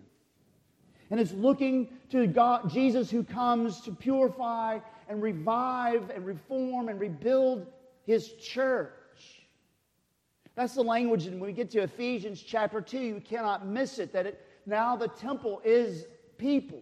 And 1.11 1.19
it's 1.19 1.33
looking 1.33 1.89
to 2.11 2.27
God, 2.27 2.71
Jesus 2.71 3.11
who 3.11 3.25
comes 3.25 3.81
to 3.83 3.93
purify 3.93 4.79
and 5.09 5.23
revive 5.23 6.11
and 6.11 6.27
reform 6.27 6.89
and 6.89 7.01
rebuild 7.01 7.67
his 8.05 8.33
church. 8.35 8.93
That's 10.55 10.75
the 10.75 10.83
language, 10.83 11.27
and 11.27 11.41
when 11.41 11.51
we 11.51 11.55
get 11.55 11.71
to 11.71 11.83
Ephesians 11.83 12.43
chapter 12.43 12.81
2, 12.81 12.99
you 12.99 13.21
cannot 13.21 13.67
miss 13.67 13.99
it 13.99 14.13
that 14.13 14.27
it, 14.27 14.45
now 14.67 14.97
the 14.97 15.09
temple 15.09 15.63
is 15.65 16.07
people 16.37 16.81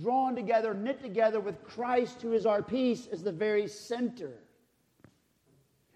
drawn 0.00 0.34
together, 0.34 0.74
knit 0.74 1.02
together 1.02 1.40
with 1.40 1.62
Christ, 1.64 2.22
who 2.22 2.32
is 2.32 2.46
our 2.46 2.62
peace, 2.62 3.06
as 3.12 3.22
the 3.22 3.32
very 3.32 3.66
center. 3.68 4.32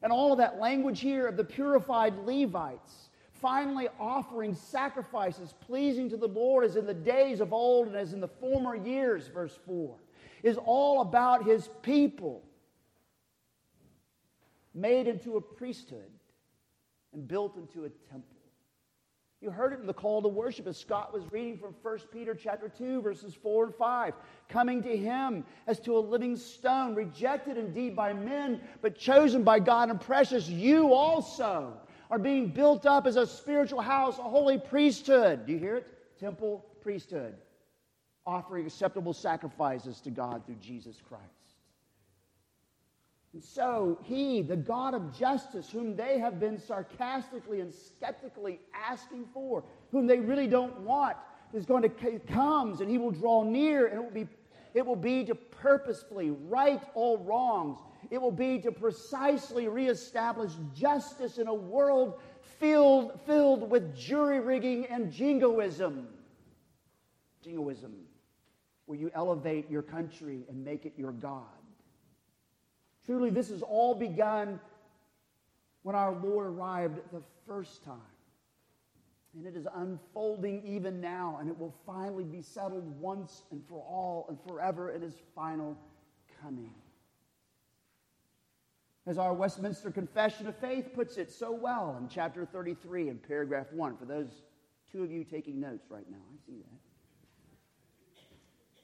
And 0.03 0.13
all 0.13 0.33
of 0.33 0.39
that 0.39 0.61
language 0.61 1.01
here 1.01 1.27
of 1.27 1.37
the 1.37 1.45
purified 1.45 2.17
Levites 2.25 3.08
finally 3.41 3.89
offering 3.99 4.55
sacrifices 4.55 5.55
pleasing 5.61 6.09
to 6.11 6.17
the 6.17 6.29
Lord 6.29 6.65
as 6.65 6.77
in 6.77 6.87
the 6.87 6.95
days 6.95 7.41
of 7.41 7.53
old 7.53 7.89
and 7.89 7.97
as 7.97 8.13
in 8.13 8.21
the 8.21 8.29
former 8.29 8.75
years, 8.75 9.29
verse 9.29 9.59
4, 9.67 9.97
is 10.43 10.57
all 10.57 11.01
about 11.03 11.45
his 11.45 11.69
people 11.83 12.43
made 14.75 15.07
into 15.07 15.37
a 15.37 15.41
priesthood 15.41 16.11
and 17.13 17.27
built 17.27 17.57
into 17.57 17.85
a 17.85 17.89
temple. 18.11 18.39
You 19.41 19.51
heard 19.51 19.73
it 19.73 19.79
in 19.79 19.87
the 19.87 19.95
call 19.95 20.21
to 20.23 20.29
worship 20.29 20.67
as 20.67 20.77
Scott 20.77 21.13
was 21.13 21.23
reading 21.31 21.59
from 21.59 21.73
1 21.83 21.99
Peter 22.13 22.35
chapter 22.35 22.69
2 22.69 23.01
verses 23.03 23.35
4 23.35 23.67
and 23.67 23.75
5. 23.75 24.15
Coming 24.49 24.83
to 24.83 24.97
him 24.97 25.45
as 25.69 25.79
to 25.81 25.97
a 25.97 26.01
living 26.01 26.35
stone, 26.37 26.97
rejected 26.97 27.57
indeed 27.57 27.95
by 27.95 28.13
men, 28.13 28.61
but 28.83 28.99
chosen 28.99 29.45
by 29.45 29.61
God 29.61 29.91
and 29.91 30.01
precious, 30.01 30.49
you 30.49 30.93
also 30.93 31.73
are 32.11 32.19
being 32.19 32.49
built 32.49 32.87
up 32.87 33.07
as 33.07 33.17
a 33.17 33.27
spiritual 33.27 33.81
house, 33.81 34.19
a 34.19 34.23
holy 34.23 34.59
priesthood. 34.59 35.47
Do 35.47 35.53
you 35.53 35.59
hear 35.59 35.77
it? 35.77 35.87
Temple 36.19 36.65
priesthood, 36.81 37.35
offering 38.27 38.67
acceptable 38.67 39.13
sacrifices 39.13 40.01
to 40.01 40.11
God 40.11 40.45
through 40.47 40.57
Jesus 40.61 40.97
Christ. 41.09 41.25
And 43.35 43.45
so, 43.45 43.99
He, 44.05 44.43
the 44.43 44.57
God 44.57 44.95
of 44.95 45.17
justice, 45.17 45.71
whom 45.71 45.95
they 45.95 46.19
have 46.19 46.41
been 46.41 46.59
sarcastically 46.59 47.61
and 47.61 47.73
skeptically 47.73 48.59
asking 48.75 49.27
for, 49.35 49.63
whom 49.91 50.07
they 50.07 50.19
really 50.19 50.47
don't 50.47 50.81
want, 50.81 51.17
is 51.53 51.67
going 51.67 51.83
to 51.83 52.21
comes 52.21 52.81
and 52.81 52.91
He 52.91 52.99
will 52.99 53.11
draw 53.11 53.43
near, 53.43 53.87
and 53.87 53.99
it 53.99 54.03
will 54.03 54.25
be, 54.25 54.29
it 54.75 54.85
will 54.85 54.97
be 54.97 55.25
to 55.25 55.35
purposefully 55.35 56.31
right 56.31 56.83
all 56.95 57.19
wrongs. 57.19 57.79
It 58.11 58.21
will 58.21 58.33
be 58.33 58.59
to 58.61 58.73
precisely 58.73 59.69
reestablish 59.69 60.53
justice 60.75 61.39
in 61.39 61.47
a 61.47 61.55
world 61.55 62.21
filled, 62.59 63.21
filled 63.27 63.71
with 63.71 63.97
jury 63.97 64.41
rigging 64.41 64.87
and 64.87 65.13
jingoism. 65.13 66.09
Jingoism, 67.43 67.95
where 68.87 68.99
you 68.99 69.11
elevate 69.15 69.71
your 69.71 69.83
country 69.83 70.45
and 70.49 70.65
make 70.65 70.87
it 70.87 70.95
your 70.97 71.13
God. 71.13 71.45
Truly, 73.07 73.31
this 73.31 73.51
has 73.51 73.63
all 73.63 73.95
begun 73.95 74.61
when 75.83 75.95
our 75.95 76.13
Lord 76.13 76.47
arrived 76.47 76.99
the 77.13 77.23
first 77.47 77.85
time. 77.85 77.97
And 79.35 79.47
it 79.47 79.57
is 79.57 79.67
unfolding 79.75 80.63
even 80.67 81.01
now, 81.01 81.39
and 81.41 81.49
it 81.49 81.59
will 81.59 81.75
finally 81.87 82.25
be 82.25 82.43
settled 82.43 83.01
once 83.01 83.43
and 83.51 83.63
for 83.69 83.81
all 83.81 84.27
and 84.29 84.39
forever 84.47 84.91
in 84.91 85.01
his 85.01 85.15
final 85.35 85.77
coming. 86.43 86.75
As 89.09 89.17
our 89.17 89.33
Westminster 89.33 89.91
Confession 89.91 90.49
of 90.49 90.57
Faith 90.57 90.91
puts 90.95 91.17
it 91.17 91.33
so 91.33 91.51
well 91.51 91.97
in 91.99 92.09
chapter 92.11 92.45
33 92.45 93.09
in 93.09 93.17
paragraph 93.17 93.73
1, 93.73 93.97
for 93.97 94.05
those 94.05 94.43
two 94.93 95.03
of 95.03 95.11
you 95.11 95.25
taking 95.25 95.59
notes 95.59 95.87
right 95.89 96.05
now, 96.11 96.19
I 96.19 96.37
see 96.47 96.59
that. 96.59 96.79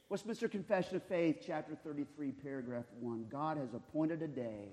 Westminster 0.09 0.49
Confession 0.49 0.97
of 0.97 1.03
Faith, 1.03 1.43
chapter 1.47 1.77
33, 1.85 2.33
paragraph 2.33 2.87
1. 3.01 3.27
God 3.31 3.59
has 3.59 3.75
appointed 3.75 4.23
a 4.23 4.27
day 4.27 4.73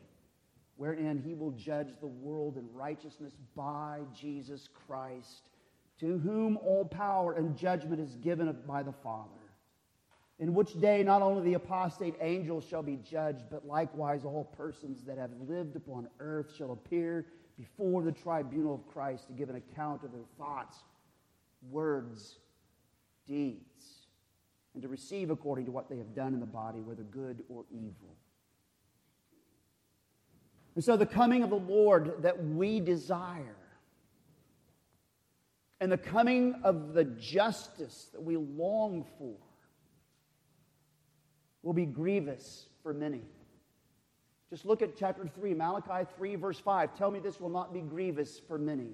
wherein 0.77 1.21
he 1.21 1.33
will 1.33 1.51
judge 1.51 1.99
the 1.99 2.07
world 2.07 2.55
in 2.55 2.65
righteousness 2.73 3.33
by 3.53 3.99
Jesus 4.17 4.69
Christ, 4.87 5.49
to 5.99 6.17
whom 6.19 6.55
all 6.55 6.85
power 6.85 7.33
and 7.33 7.57
judgment 7.57 7.99
is 7.99 8.15
given 8.15 8.55
by 8.65 8.83
the 8.83 8.93
Father. 9.03 9.40
In 10.41 10.53
which 10.53 10.79
day 10.81 11.03
not 11.03 11.21
only 11.21 11.43
the 11.43 11.53
apostate 11.53 12.15
angels 12.19 12.65
shall 12.67 12.83
be 12.83 12.97
judged, 12.97 13.45
but 13.49 13.65
likewise 13.65 14.25
all 14.25 14.43
persons 14.57 15.03
that 15.03 15.17
have 15.17 15.31
lived 15.47 15.75
upon 15.77 16.09
earth 16.19 16.53
shall 16.57 16.73
appear 16.73 17.27
before 17.57 18.01
the 18.01 18.11
tribunal 18.11 18.75
of 18.75 18.87
Christ 18.87 19.27
to 19.27 19.33
give 19.33 19.49
an 19.49 19.55
account 19.55 20.03
of 20.03 20.11
their 20.11 20.25
thoughts, 20.37 20.77
words, 21.69 22.39
deeds 23.27 24.01
and 24.73 24.81
to 24.81 24.89
receive 24.89 25.29
according 25.29 25.65
to 25.65 25.71
what 25.71 25.89
they 25.89 25.97
have 25.97 26.15
done 26.15 26.33
in 26.33 26.39
the 26.39 26.45
body, 26.45 26.79
whether 26.79 27.03
good 27.03 27.43
or 27.49 27.65
evil. 27.71 28.15
And 30.75 30.83
so, 30.83 30.95
the 30.95 31.05
coming 31.05 31.43
of 31.43 31.49
the 31.49 31.57
Lord 31.57 32.21
that 32.21 32.41
we 32.43 32.79
desire, 32.79 33.57
and 35.81 35.91
the 35.91 35.97
coming 35.97 36.55
of 36.63 36.93
the 36.93 37.03
justice 37.03 38.09
that 38.13 38.23
we 38.23 38.37
long 38.37 39.05
for, 39.17 39.35
will 41.63 41.73
be 41.73 41.85
grievous 41.85 42.65
for 42.83 42.93
many. 42.93 43.21
Just 44.49 44.65
look 44.65 44.81
at 44.81 44.97
chapter 44.97 45.25
3, 45.25 45.53
Malachi 45.53 46.09
3, 46.17 46.35
verse 46.35 46.59
5. 46.59 46.97
Tell 46.97 47.09
me 47.09 47.19
this 47.19 47.39
will 47.39 47.49
not 47.49 47.73
be 47.73 47.79
grievous 47.79 48.39
for 48.47 48.57
many. 48.57 48.89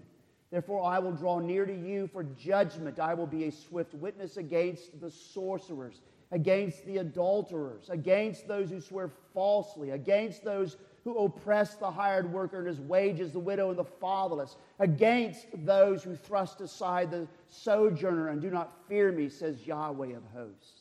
Therefore, 0.51 0.83
I 0.83 0.99
will 0.99 1.11
draw 1.11 1.39
near 1.39 1.65
to 1.65 1.73
you 1.73 2.07
for 2.07 2.23
judgment. 2.23 2.99
I 2.99 3.13
will 3.13 3.27
be 3.27 3.45
a 3.45 3.51
swift 3.51 3.93
witness 3.95 4.37
against 4.37 5.01
the 5.01 5.09
sorcerers, 5.09 5.99
against 6.31 6.85
the 6.85 6.97
adulterers, 6.97 7.89
against 7.89 8.47
those 8.47 8.69
who 8.69 8.79
swear 8.79 9.09
falsely, 9.33 9.89
against 9.89 10.43
those 10.43 10.77
who 11.03 11.17
oppress 11.17 11.75
the 11.75 11.89
hired 11.89 12.31
worker 12.31 12.59
and 12.59 12.67
his 12.67 12.79
wages, 12.79 13.31
the 13.31 13.39
widow 13.39 13.69
and 13.69 13.79
the 13.79 13.83
fatherless, 13.83 14.57
against 14.79 15.47
those 15.65 16.03
who 16.03 16.15
thrust 16.15 16.61
aside 16.61 17.09
the 17.09 17.27
sojourner 17.49 18.29
and 18.29 18.41
do 18.41 18.49
not 18.49 18.73
fear 18.87 19.11
me, 19.11 19.27
says 19.27 19.65
Yahweh 19.65 20.15
of 20.15 20.23
hosts. 20.33 20.76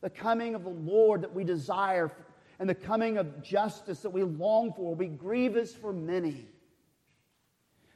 The 0.00 0.10
coming 0.10 0.54
of 0.54 0.64
the 0.64 0.70
Lord 0.70 1.22
that 1.22 1.34
we 1.34 1.44
desire 1.44 2.10
and 2.58 2.68
the 2.68 2.74
coming 2.74 3.18
of 3.18 3.42
justice 3.42 4.00
that 4.00 4.10
we 4.10 4.22
long 4.22 4.72
for 4.72 4.86
will 4.86 4.96
be 4.96 5.08
grievous 5.08 5.74
for 5.74 5.92
many 5.92 6.46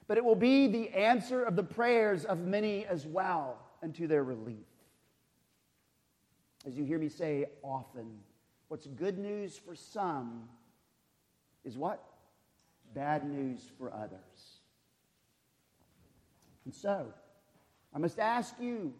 but 0.06 0.18
it 0.18 0.24
will 0.24 0.34
be 0.34 0.66
the 0.66 0.90
answer 0.90 1.42
of 1.42 1.56
the 1.56 1.62
prayers 1.62 2.24
of 2.24 2.40
many 2.40 2.84
as 2.86 3.06
well 3.06 3.58
unto 3.82 4.06
their 4.06 4.22
relief. 4.22 4.66
As 6.66 6.76
you 6.76 6.84
hear 6.84 6.98
me 6.98 7.08
say 7.08 7.46
often, 7.62 8.18
what's 8.68 8.86
good 8.86 9.18
news 9.18 9.58
for 9.58 9.74
some 9.74 10.48
is 11.64 11.76
what? 11.76 12.02
Bad 12.94 13.28
news 13.28 13.60
for 13.78 13.92
others. 13.92 14.60
And 16.64 16.74
so, 16.74 17.12
I 17.94 17.98
must 17.98 18.18
ask 18.18 18.54
you, 18.60 18.94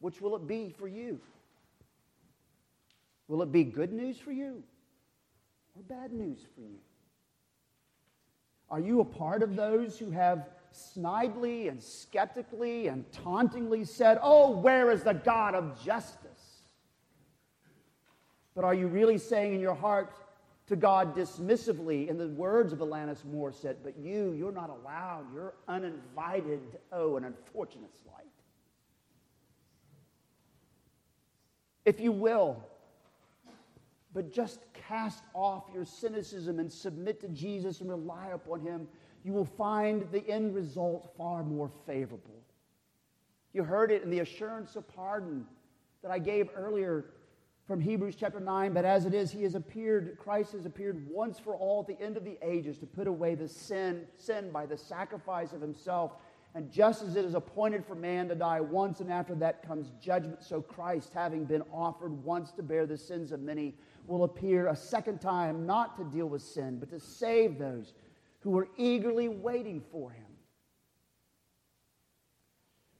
which 0.00 0.20
will 0.20 0.36
it 0.36 0.46
be 0.46 0.74
for 0.78 0.88
you? 0.88 1.20
Will 3.30 3.42
it 3.42 3.52
be 3.52 3.62
good 3.62 3.92
news 3.92 4.18
for 4.18 4.32
you 4.32 4.60
or 5.76 5.82
bad 5.88 6.12
news 6.12 6.40
for 6.52 6.62
you? 6.62 6.80
Are 8.68 8.80
you 8.80 9.00
a 9.02 9.04
part 9.04 9.44
of 9.44 9.54
those 9.54 9.96
who 9.96 10.10
have 10.10 10.48
snidely 10.74 11.68
and 11.68 11.80
skeptically 11.80 12.88
and 12.88 13.04
tauntingly 13.12 13.84
said, 13.84 14.18
Oh, 14.20 14.50
where 14.50 14.90
is 14.90 15.04
the 15.04 15.12
God 15.12 15.54
of 15.54 15.80
justice? 15.80 16.62
But 18.56 18.64
are 18.64 18.74
you 18.74 18.88
really 18.88 19.16
saying 19.16 19.54
in 19.54 19.60
your 19.60 19.76
heart 19.76 20.12
to 20.66 20.74
God 20.74 21.14
dismissively, 21.14 22.08
in 22.08 22.18
the 22.18 22.30
words 22.30 22.72
of 22.72 22.80
Alanis 22.80 23.24
Morissette, 23.24 23.76
but 23.84 23.96
you, 23.96 24.32
you're 24.32 24.50
not 24.50 24.70
allowed, 24.70 25.32
you're 25.32 25.54
uninvited, 25.68 26.60
oh, 26.90 27.16
an 27.16 27.22
unfortunate 27.22 27.90
slight. 28.02 28.26
If 31.84 32.00
you 32.00 32.10
will, 32.10 32.64
but 34.14 34.32
just 34.32 34.60
cast 34.72 35.22
off 35.34 35.64
your 35.72 35.84
cynicism 35.84 36.58
and 36.58 36.70
submit 36.70 37.20
to 37.20 37.28
Jesus 37.28 37.80
and 37.80 37.88
rely 37.88 38.28
upon 38.34 38.60
Him, 38.60 38.88
you 39.24 39.32
will 39.32 39.44
find 39.44 40.10
the 40.10 40.26
end 40.28 40.54
result 40.54 41.14
far 41.16 41.42
more 41.42 41.70
favorable. 41.86 42.42
You 43.52 43.64
heard 43.64 43.90
it 43.90 44.02
in 44.02 44.10
the 44.10 44.20
assurance 44.20 44.76
of 44.76 44.88
pardon 44.88 45.44
that 46.02 46.10
I 46.10 46.18
gave 46.18 46.48
earlier 46.54 47.06
from 47.66 47.80
Hebrews 47.80 48.16
chapter 48.18 48.40
9. 48.40 48.72
But 48.72 48.84
as 48.84 49.06
it 49.06 49.14
is, 49.14 49.30
He 49.30 49.44
has 49.44 49.54
appeared, 49.54 50.16
Christ 50.18 50.52
has 50.52 50.66
appeared 50.66 51.06
once 51.08 51.38
for 51.38 51.54
all 51.54 51.80
at 51.80 51.86
the 51.86 52.04
end 52.04 52.16
of 52.16 52.24
the 52.24 52.36
ages 52.42 52.78
to 52.78 52.86
put 52.86 53.06
away 53.06 53.36
the 53.36 53.46
sin, 53.46 54.06
sin 54.16 54.50
by 54.50 54.66
the 54.66 54.76
sacrifice 54.76 55.52
of 55.52 55.60
Himself. 55.60 56.12
And 56.56 56.68
just 56.68 57.02
as 57.02 57.14
it 57.14 57.24
is 57.24 57.34
appointed 57.34 57.86
for 57.86 57.94
man 57.94 58.28
to 58.28 58.34
die 58.34 58.60
once, 58.60 58.98
and 58.98 59.12
after 59.12 59.36
that 59.36 59.62
comes 59.62 59.92
judgment, 60.02 60.42
so 60.42 60.60
Christ, 60.60 61.12
having 61.14 61.44
been 61.44 61.62
offered 61.72 62.12
once 62.24 62.50
to 62.52 62.62
bear 62.64 62.86
the 62.86 62.98
sins 62.98 63.30
of 63.30 63.38
many, 63.38 63.76
will 64.10 64.24
appear 64.24 64.66
a 64.66 64.76
second 64.76 65.20
time, 65.20 65.64
not 65.64 65.96
to 65.96 66.04
deal 66.04 66.26
with 66.26 66.42
sin, 66.42 66.78
but 66.78 66.90
to 66.90 67.00
save 67.00 67.58
those 67.58 67.94
who 68.40 68.58
are 68.58 68.68
eagerly 68.76 69.28
waiting 69.28 69.82
for 69.92 70.10
him. 70.10 70.24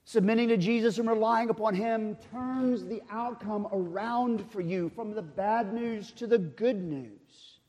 Submitting 0.05 0.49
to 0.49 0.57
Jesus 0.57 0.97
and 0.97 1.09
relying 1.09 1.49
upon 1.49 1.73
him 1.73 2.17
turns 2.31 2.85
the 2.85 3.01
outcome 3.09 3.67
around 3.71 4.49
for 4.51 4.61
you 4.61 4.89
from 4.95 5.13
the 5.13 5.21
bad 5.21 5.73
news 5.73 6.11
to 6.11 6.27
the 6.27 6.37
good 6.37 6.81
news. 6.81 7.59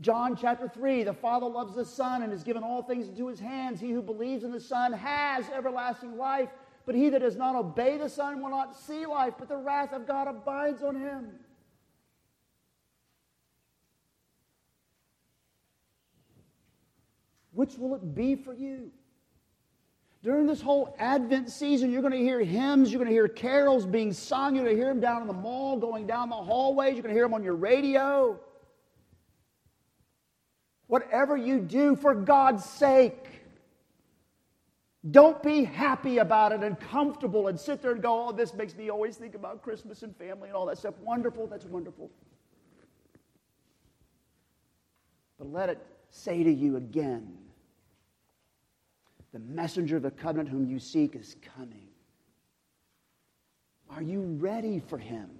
John 0.00 0.34
chapter 0.34 0.68
3 0.68 1.04
The 1.04 1.12
Father 1.12 1.46
loves 1.46 1.76
the 1.76 1.84
Son 1.84 2.22
and 2.22 2.32
has 2.32 2.42
given 2.42 2.64
all 2.64 2.82
things 2.82 3.08
into 3.08 3.28
his 3.28 3.38
hands. 3.38 3.80
He 3.80 3.90
who 3.90 4.02
believes 4.02 4.42
in 4.42 4.50
the 4.50 4.60
Son 4.60 4.92
has 4.92 5.48
everlasting 5.50 6.16
life. 6.16 6.48
But 6.84 6.94
he 6.94 7.10
that 7.10 7.20
does 7.20 7.36
not 7.36 7.54
obey 7.54 7.96
the 7.96 8.08
Son 8.08 8.42
will 8.42 8.50
not 8.50 8.76
see 8.76 9.06
life, 9.06 9.34
but 9.38 9.48
the 9.48 9.56
wrath 9.56 9.92
of 9.92 10.06
God 10.06 10.26
abides 10.28 10.82
on 10.82 10.96
him. 10.96 11.28
Which 17.52 17.76
will 17.76 17.94
it 17.94 18.14
be 18.14 18.34
for 18.34 18.54
you? 18.54 18.90
During 20.22 20.46
this 20.46 20.62
whole 20.62 20.94
Advent 20.98 21.50
season, 21.50 21.90
you're 21.90 22.00
going 22.00 22.12
to 22.12 22.18
hear 22.18 22.40
hymns, 22.40 22.92
you're 22.92 23.00
going 23.00 23.08
to 23.08 23.14
hear 23.14 23.28
carols 23.28 23.84
being 23.84 24.12
sung, 24.12 24.54
you're 24.54 24.64
going 24.64 24.76
to 24.76 24.80
hear 24.80 24.92
them 24.92 25.00
down 25.00 25.20
in 25.20 25.26
the 25.26 25.34
mall, 25.34 25.76
going 25.76 26.06
down 26.06 26.28
the 26.28 26.36
hallways, 26.36 26.94
you're 26.94 27.02
going 27.02 27.14
to 27.14 27.18
hear 27.18 27.24
them 27.24 27.34
on 27.34 27.42
your 27.42 27.56
radio. 27.56 28.38
Whatever 30.86 31.36
you 31.36 31.58
do, 31.58 31.96
for 31.96 32.14
God's 32.14 32.64
sake, 32.64 33.31
don't 35.10 35.42
be 35.42 35.64
happy 35.64 36.18
about 36.18 36.52
it 36.52 36.62
and 36.62 36.78
comfortable 36.78 37.48
and 37.48 37.58
sit 37.58 37.82
there 37.82 37.90
and 37.90 38.02
go, 38.02 38.28
oh, 38.28 38.32
this 38.32 38.54
makes 38.54 38.76
me 38.76 38.88
always 38.88 39.16
think 39.16 39.34
about 39.34 39.62
Christmas 39.62 40.02
and 40.02 40.14
family 40.16 40.48
and 40.48 40.56
all 40.56 40.66
that 40.66 40.78
stuff. 40.78 40.94
Wonderful, 41.00 41.48
that's 41.48 41.64
wonderful. 41.64 42.10
But 45.38 45.50
let 45.50 45.68
it 45.68 45.84
say 46.10 46.44
to 46.44 46.52
you 46.52 46.76
again 46.76 47.36
the 49.32 49.40
messenger 49.40 49.96
of 49.96 50.02
the 50.02 50.10
covenant 50.10 50.48
whom 50.48 50.66
you 50.66 50.78
seek 50.78 51.16
is 51.16 51.36
coming. 51.56 51.88
Are 53.90 54.02
you 54.02 54.20
ready 54.20 54.78
for 54.78 54.98
him? 54.98 55.30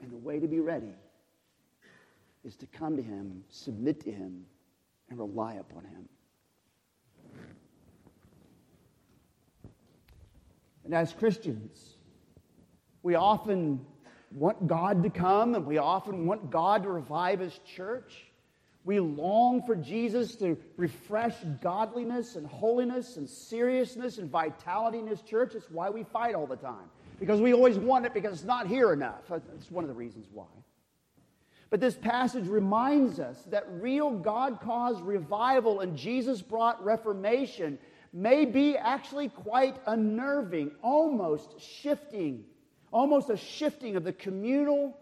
And 0.00 0.12
the 0.12 0.18
way 0.18 0.38
to 0.38 0.46
be 0.46 0.60
ready 0.60 0.94
is 2.44 2.56
to 2.56 2.66
come 2.66 2.96
to 2.96 3.02
him, 3.02 3.42
submit 3.48 4.00
to 4.04 4.12
him, 4.12 4.44
and 5.10 5.18
rely 5.18 5.54
upon 5.54 5.84
him. 5.84 6.08
And 10.84 10.94
as 10.94 11.12
Christians, 11.12 11.96
we 13.02 13.14
often 13.14 13.84
want 14.32 14.66
God 14.66 15.02
to 15.02 15.10
come 15.10 15.54
and 15.54 15.64
we 15.66 15.78
often 15.78 16.26
want 16.26 16.50
God 16.50 16.82
to 16.82 16.90
revive 16.90 17.40
his 17.40 17.58
church. 17.76 18.26
We 18.84 19.00
long 19.00 19.62
for 19.62 19.74
Jesus 19.74 20.34
to 20.36 20.58
refresh 20.76 21.34
godliness 21.62 22.36
and 22.36 22.46
holiness 22.46 23.16
and 23.16 23.28
seriousness 23.28 24.18
and 24.18 24.30
vitality 24.30 24.98
in 24.98 25.06
his 25.06 25.22
church. 25.22 25.54
It's 25.54 25.70
why 25.70 25.88
we 25.88 26.02
fight 26.04 26.34
all 26.34 26.46
the 26.46 26.56
time. 26.56 26.90
Because 27.18 27.40
we 27.40 27.54
always 27.54 27.78
want 27.78 28.04
it 28.04 28.12
because 28.12 28.34
it's 28.34 28.44
not 28.44 28.66
here 28.66 28.92
enough. 28.92 29.22
That's 29.28 29.70
one 29.70 29.84
of 29.84 29.88
the 29.88 29.94
reasons 29.94 30.26
why. 30.32 30.44
But 31.74 31.80
this 31.80 31.96
passage 31.96 32.46
reminds 32.46 33.18
us 33.18 33.42
that 33.50 33.66
real 33.68 34.12
God 34.12 34.60
caused 34.60 35.02
revival 35.02 35.80
and 35.80 35.96
Jesus 35.96 36.40
brought 36.40 36.80
reformation 36.84 37.80
may 38.12 38.44
be 38.44 38.76
actually 38.76 39.28
quite 39.28 39.74
unnerving, 39.86 40.70
almost 40.82 41.60
shifting, 41.60 42.44
almost 42.92 43.28
a 43.28 43.36
shifting 43.36 43.96
of 43.96 44.04
the 44.04 44.12
communal, 44.12 44.96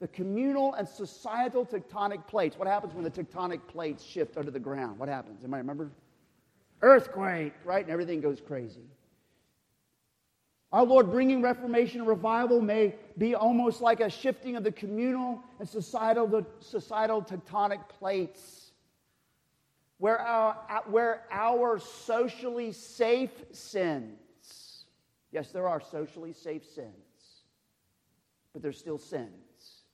the 0.00 0.08
communal 0.08 0.72
and 0.72 0.88
societal 0.88 1.66
tectonic 1.66 2.26
plates. 2.26 2.56
What 2.56 2.68
happens 2.68 2.94
when 2.94 3.04
the 3.04 3.10
tectonic 3.10 3.60
plates 3.68 4.02
shift 4.02 4.38
under 4.38 4.50
the 4.50 4.58
ground? 4.58 4.98
What 4.98 5.10
happens? 5.10 5.40
Anybody 5.42 5.60
remember? 5.60 5.90
Earthquake, 6.80 7.52
right? 7.66 7.84
And 7.84 7.92
everything 7.92 8.22
goes 8.22 8.40
crazy. 8.40 8.88
Our 10.74 10.84
Lord 10.84 11.12
bringing 11.12 11.40
reformation 11.40 12.00
and 12.00 12.08
revival 12.08 12.60
may 12.60 12.96
be 13.16 13.36
almost 13.36 13.80
like 13.80 14.00
a 14.00 14.10
shifting 14.10 14.56
of 14.56 14.64
the 14.64 14.72
communal 14.72 15.40
and 15.60 15.68
societal, 15.68 16.44
societal 16.58 17.22
tectonic 17.22 17.88
plates 17.88 18.72
where 19.98 20.18
our, 20.18 20.82
where 20.86 21.26
our 21.30 21.78
socially 21.78 22.72
safe 22.72 23.30
sins, 23.52 24.84
yes, 25.30 25.52
there 25.52 25.68
are 25.68 25.80
socially 25.80 26.32
safe 26.32 26.64
sins, 26.66 27.44
but 28.52 28.60
there's 28.60 28.76
still 28.76 28.98
sins. 28.98 29.84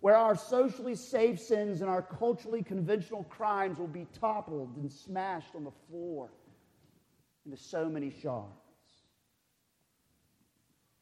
Where 0.00 0.16
our 0.16 0.36
socially 0.36 0.96
safe 0.96 1.40
sins 1.40 1.80
and 1.80 1.88
our 1.88 2.02
culturally 2.02 2.62
conventional 2.62 3.24
crimes 3.24 3.78
will 3.78 3.86
be 3.86 4.06
toppled 4.20 4.76
and 4.76 4.92
smashed 4.92 5.54
on 5.54 5.64
the 5.64 5.72
floor 5.88 6.28
into 7.46 7.56
so 7.56 7.88
many 7.88 8.12
shards. 8.22 8.59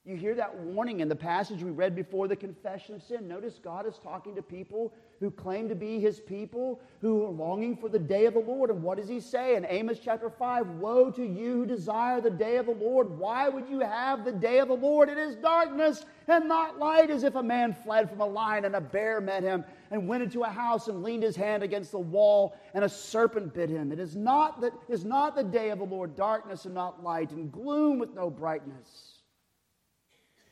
You 0.09 0.17
hear 0.17 0.35
that 0.37 0.57
warning 0.57 1.01
in 1.01 1.09
the 1.11 1.15
passage 1.15 1.63
we 1.63 1.71
read 1.71 1.95
before 1.95 2.29
the 2.29 2.35
confession 2.35 2.95
of 2.95 3.03
sin. 3.03 3.29
Notice 3.29 3.61
God 3.63 3.87
is 3.87 3.99
talking 3.99 4.35
to 4.37 4.43
people 4.43 4.91
who 5.21 5.31
claim 5.31 5.69
to 5.69 5.75
be 5.75 6.01
his 6.01 6.19
people, 6.19 6.81
who 7.03 7.27
are 7.27 7.31
longing 7.31 7.77
for 7.77 7.91
the 7.91 7.99
day 7.99 8.25
of 8.25 8.33
the 8.33 8.41
Lord. 8.41 8.71
And 8.71 8.83
what 8.83 8.97
does 8.97 9.07
he 9.11 9.21
say 9.21 9.55
in 9.55 9.67
Amos 9.69 9.99
chapter 10.03 10.31
5? 10.31 10.67
Woe 10.79 11.11
to 11.11 11.23
you 11.23 11.57
who 11.57 11.67
desire 11.67 12.23
the 12.23 12.31
day 12.31 12.57
of 12.57 12.65
the 12.65 12.73
Lord. 12.73 13.19
Why 13.19 13.51
would 13.51 13.69
you 13.69 13.81
have 13.81 14.25
the 14.25 14.33
day 14.33 14.61
of 14.61 14.69
the 14.69 14.77
Lord? 14.77 15.11
It 15.11 15.19
is 15.19 15.37
darkness 15.37 16.07
and 16.27 16.49
not 16.49 16.79
light, 16.79 17.11
as 17.11 17.23
if 17.23 17.35
a 17.35 17.43
man 17.43 17.77
fled 17.85 18.09
from 18.09 18.23
a 18.23 18.27
lion 18.27 18.65
and 18.65 18.77
a 18.77 18.81
bear 18.81 19.21
met 19.21 19.43
him 19.43 19.63
and 19.91 20.09
went 20.09 20.23
into 20.23 20.41
a 20.43 20.49
house 20.49 20.89
and 20.89 21.03
leaned 21.03 21.23
his 21.23 21.37
hand 21.37 21.63
against 21.63 21.93
the 21.93 21.99
wall 21.99 22.57
and 22.73 22.83
a 22.83 22.89
serpent 22.89 23.53
bit 23.53 23.69
him. 23.69 23.93
It 23.93 23.99
is 23.99 24.17
not, 24.17 24.63
that, 24.63 24.73
is 24.89 25.05
not 25.05 25.37
the 25.37 25.45
day 25.45 25.69
of 25.69 25.81
the 25.81 25.85
Lord, 25.85 26.17
darkness 26.17 26.65
and 26.65 26.73
not 26.73 27.05
light, 27.05 27.31
and 27.33 27.53
gloom 27.53 27.99
with 27.99 28.15
no 28.15 28.31
brightness. 28.31 29.18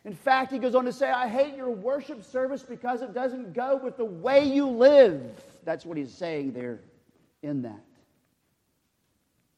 In 0.07 0.15
fact, 0.15 0.53
he 0.53 0.61
goes 0.61 0.77
on 0.77 0.85
to 0.85 0.93
say, 0.93 1.11
I 1.11 1.27
hate 1.27 1.57
your 1.57 1.69
worship 1.69 2.25
service 2.25 2.63
because 2.63 3.03
it 3.03 3.13
doesn't 3.13 3.53
go 3.53 3.77
with 3.77 3.97
the 3.97 4.05
way 4.05 4.45
you 4.45 4.69
live. 4.69 5.21
That's 5.65 5.85
what 5.85 5.99
he's 5.99 6.15
saying 6.15 6.53
there 6.53 6.79
in 7.43 7.63
that. 7.63 7.83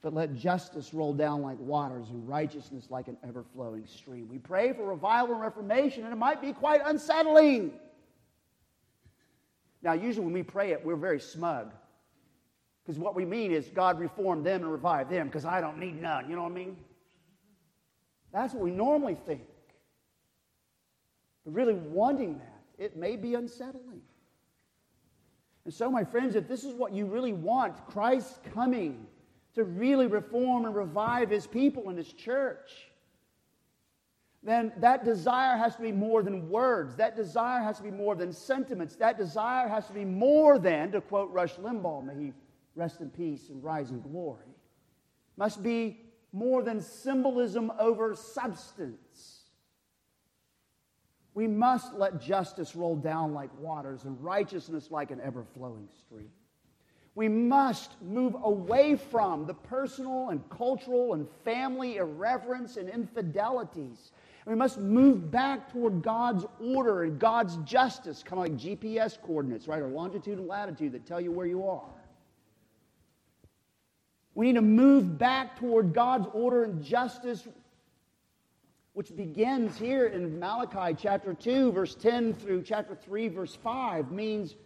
But 0.01 0.15
let 0.15 0.35
justice 0.35 0.95
roll 0.95 1.13
down 1.13 1.43
like 1.43 1.59
waters 1.59 2.09
and 2.09 2.27
righteousness 2.27 2.87
like 2.89 3.09
an 3.09 3.19
ever 3.23 3.45
flowing 3.53 3.87
stream. 3.87 4.27
We 4.31 4.39
pray 4.39 4.73
for 4.73 4.85
revival 4.85 5.35
and 5.35 5.43
reformation, 5.43 6.05
and 6.05 6.15
it 6.15 6.17
might 6.17 6.41
be 6.41 6.55
quite 6.55 6.81
unsettling. 6.83 7.73
Now, 9.83 9.93
usually 9.93 10.25
when 10.25 10.35
we 10.35 10.43
pray 10.43 10.71
it, 10.71 10.83
we're 10.83 10.97
very 10.97 11.21
smug. 11.21 11.73
Because 12.83 12.99
what 12.99 13.15
we 13.15 13.27
mean 13.27 13.53
is 13.53 13.69
God 13.69 14.01
reform 14.01 14.43
them 14.43 14.63
and 14.63 14.73
revive 14.73 15.11
them 15.11 15.27
because 15.27 15.45
I 15.45 15.61
don't 15.61 15.77
need 15.77 16.01
none. 16.01 16.31
You 16.31 16.37
know 16.37 16.45
what 16.45 16.53
I 16.53 16.55
mean? 16.55 16.77
That's 18.33 18.55
what 18.55 18.63
we 18.63 18.71
normally 18.71 19.15
think 19.27 19.43
really 21.55 21.75
wanting 21.75 22.39
that, 22.39 22.63
it 22.79 22.97
may 22.97 23.17
be 23.17 23.35
unsettling. 23.35 24.03
And 25.65 25.75
so, 25.75 25.91
my 25.91 26.05
friends, 26.05 26.35
if 26.35 26.49
this 26.49 26.65
is 26.65 26.75
what 26.75 26.93
you 26.93 27.07
really 27.07 27.33
want, 27.33 27.87
Christ 27.87 28.41
coming 28.55 29.07
to 29.55 29.65
really 29.65 30.07
reform 30.07 30.65
and 30.65 30.75
revive 30.75 31.31
his 31.31 31.47
people 31.47 31.89
and 31.89 31.99
his 31.99 32.13
church, 32.13 32.71
then 34.43 34.73
that 34.79 35.05
desire 35.05 35.57
has 35.57 35.77
to 35.77 35.83
be 35.83 35.93
more 35.93 36.23
than 36.23 36.49
words. 36.49 36.97
That 36.97 37.17
desire 37.17 37.63
has 37.63 37.79
to 37.79 37.83
be 37.83 37.91
more 37.91 38.15
than 38.15 38.33
sentiments. 38.33 38.97
That 38.97 39.19
desire 39.19 39.69
has 39.69 39.87
to 39.89 39.93
be 39.93 40.05
more 40.05 40.59
than, 40.59 40.93
to 40.93 41.01
quote 41.01 41.31
Rush 41.33 41.55
Limbaugh, 41.57 42.05
may 42.05 42.15
he 42.27 42.33
rest 42.75 43.01
in 43.01 43.11
peace 43.11 43.49
and 43.49 43.63
rise 43.63 43.91
in 43.91 44.01
glory, 44.01 44.47
must 45.37 45.63
be 45.63 46.01
more 46.33 46.63
than 46.63 46.81
symbolism 46.81 47.73
over 47.79 48.15
substance. 48.15 49.38
We 51.39 51.47
must 51.47 51.95
let 51.95 52.21
justice 52.21 52.75
roll 52.75 52.97
down 52.97 53.33
like 53.33 53.51
waters 53.61 54.03
and 54.03 54.21
righteousness 54.21 54.91
like 54.91 55.13
an 55.13 55.21
ever 55.21 55.45
flowing 55.55 55.89
stream. 55.97 56.31
We 57.15 57.29
must 57.29 57.93
move 58.03 58.35
away 58.43 58.97
from 58.97 59.47
the 59.47 59.55
personal 59.55 60.31
and 60.31 60.43
cultural 60.51 61.15
and 61.15 61.29
family 61.45 61.99
irreverence 61.99 62.77
and 62.77 62.89
infidelities. 62.89 64.11
We 64.47 64.57
must 64.57 64.81
move 64.81 65.31
back 65.31 65.71
toward 65.71 66.03
God's 66.03 66.45
order 66.59 67.05
and 67.05 67.21
God's 67.21 67.55
justice, 67.59 68.25
kind 68.25 68.45
of 68.45 68.49
like 68.51 68.57
GPS 68.61 69.17
coordinates, 69.23 69.69
right? 69.69 69.81
Or 69.81 69.87
longitude 69.87 70.39
and 70.39 70.49
latitude 70.49 70.91
that 70.91 71.07
tell 71.07 71.21
you 71.21 71.31
where 71.31 71.47
you 71.47 71.69
are. 71.69 71.95
We 74.35 74.47
need 74.47 74.57
to 74.57 74.63
move 74.63 75.17
back 75.19 75.57
toward 75.57 75.95
God's 75.95 76.27
order 76.33 76.65
and 76.65 76.83
justice 76.83 77.47
which 78.99 79.15
begins 79.15 79.79
here 79.79 80.07
in 80.07 80.41
Malachi 80.41 80.93
chapter 81.01 81.33
2, 81.33 81.71
verse 81.71 81.95
10 81.95 82.35
through 82.35 82.65
chapter 82.65 82.97
3, 82.97 83.29
verse 83.29 83.55
5, 83.55 84.11
means 84.11 84.57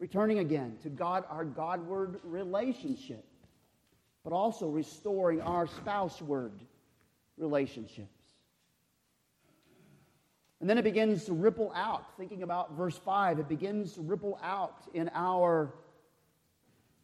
returning 0.00 0.40
again 0.40 0.76
to 0.82 0.88
God, 0.88 1.22
our 1.30 1.44
Godward 1.44 2.18
relationship, 2.24 3.24
but 4.24 4.32
also 4.32 4.68
restoring 4.68 5.40
our 5.40 5.68
spouseward 5.68 6.50
relationships. 7.38 8.08
And 10.60 10.68
then 10.68 10.76
it 10.76 10.82
begins 10.82 11.26
to 11.26 11.32
ripple 11.32 11.70
out. 11.76 12.06
Thinking 12.16 12.42
about 12.42 12.72
verse 12.72 12.98
5, 12.98 13.38
it 13.38 13.48
begins 13.48 13.92
to 13.92 14.00
ripple 14.00 14.36
out 14.42 14.82
in 14.94 15.12
our 15.14 15.72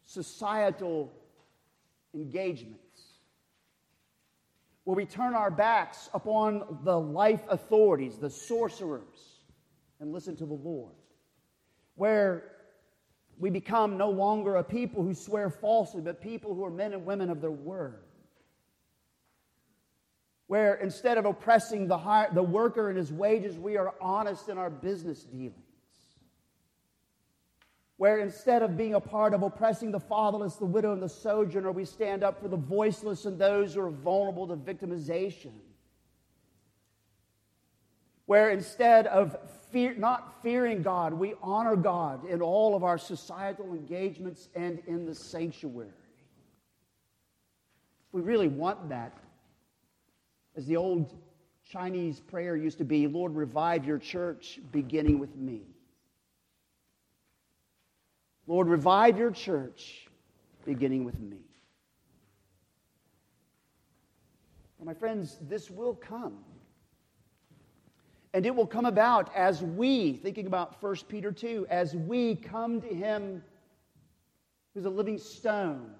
societal 0.03 1.13
engagement 2.13 2.82
where 4.83 4.95
we 4.95 5.05
turn 5.05 5.33
our 5.33 5.51
backs 5.51 6.09
upon 6.13 6.79
the 6.83 6.99
life 6.99 7.41
authorities, 7.49 8.17
the 8.17 8.29
sorcerers, 8.29 9.39
and 9.99 10.11
listen 10.11 10.35
to 10.35 10.45
the 10.45 10.53
Lord. 10.53 10.93
Where 11.95 12.51
we 13.39 13.49
become 13.49 13.97
no 13.97 14.09
longer 14.09 14.57
a 14.57 14.63
people 14.63 15.03
who 15.03 15.13
swear 15.13 15.49
falsely, 15.49 16.01
but 16.01 16.21
people 16.21 16.53
who 16.53 16.65
are 16.65 16.69
men 16.69 16.93
and 16.93 17.05
women 17.05 17.29
of 17.29 17.41
their 17.41 17.51
word. 17.51 18.03
Where 20.47 20.75
instead 20.75 21.17
of 21.17 21.25
oppressing 21.25 21.87
the, 21.87 22.27
the 22.33 22.43
worker 22.43 22.89
and 22.89 22.97
his 22.97 23.11
wages, 23.11 23.57
we 23.57 23.77
are 23.77 23.95
honest 24.01 24.49
in 24.49 24.57
our 24.57 24.69
business 24.69 25.23
dealings 25.23 25.62
where 28.03 28.19
instead 28.19 28.61
of 28.61 28.75
being 28.75 28.95
a 28.95 28.99
part 28.99 29.33
of 29.33 29.43
oppressing 29.43 29.89
the 29.89 29.97
fatherless, 29.97 30.55
the 30.55 30.65
widow, 30.65 30.91
and 30.91 31.01
the 31.01 31.07
sojourner, 31.07 31.71
we 31.71 31.85
stand 31.85 32.21
up 32.21 32.41
for 32.41 32.49
the 32.49 32.57
voiceless 32.57 33.23
and 33.23 33.39
those 33.39 33.75
who 33.75 33.79
are 33.79 33.89
vulnerable 33.89 34.45
to 34.45 34.57
victimization. 34.57 35.53
Where 38.25 38.49
instead 38.49 39.07
of 39.07 39.37
fear, 39.71 39.95
not 39.95 40.43
fearing 40.43 40.81
God, 40.81 41.13
we 41.13 41.35
honor 41.41 41.77
God 41.77 42.25
in 42.25 42.41
all 42.41 42.75
of 42.75 42.83
our 42.83 42.97
societal 42.97 43.71
engagements 43.71 44.49
and 44.53 44.79
in 44.85 45.05
the 45.05 45.15
sanctuary. 45.15 45.87
We 48.11 48.19
really 48.19 48.49
want 48.49 48.89
that. 48.89 49.17
As 50.57 50.65
the 50.65 50.75
old 50.75 51.15
Chinese 51.71 52.19
prayer 52.19 52.57
used 52.57 52.79
to 52.79 52.83
be 52.83 53.07
Lord, 53.07 53.33
revive 53.33 53.85
your 53.85 53.97
church 53.97 54.59
beginning 54.73 55.19
with 55.19 55.37
me. 55.37 55.72
Lord, 58.47 58.67
revive 58.67 59.17
your 59.17 59.31
church, 59.31 60.07
beginning 60.65 61.05
with 61.05 61.19
me. 61.19 61.37
Well, 64.77 64.85
my 64.85 64.93
friends, 64.93 65.37
this 65.41 65.69
will 65.69 65.95
come. 65.95 66.39
And 68.33 68.45
it 68.45 68.53
will 68.53 68.67
come 68.67 68.85
about 68.85 69.33
as 69.35 69.61
we, 69.61 70.13
thinking 70.13 70.47
about 70.47 70.81
1 70.81 70.95
Peter 71.07 71.31
2, 71.31 71.67
as 71.69 71.95
we 71.95 72.35
come 72.35 72.81
to 72.81 72.87
him 72.87 73.43
who's 74.73 74.85
a 74.85 74.89
living 74.89 75.19
stone, 75.19 75.91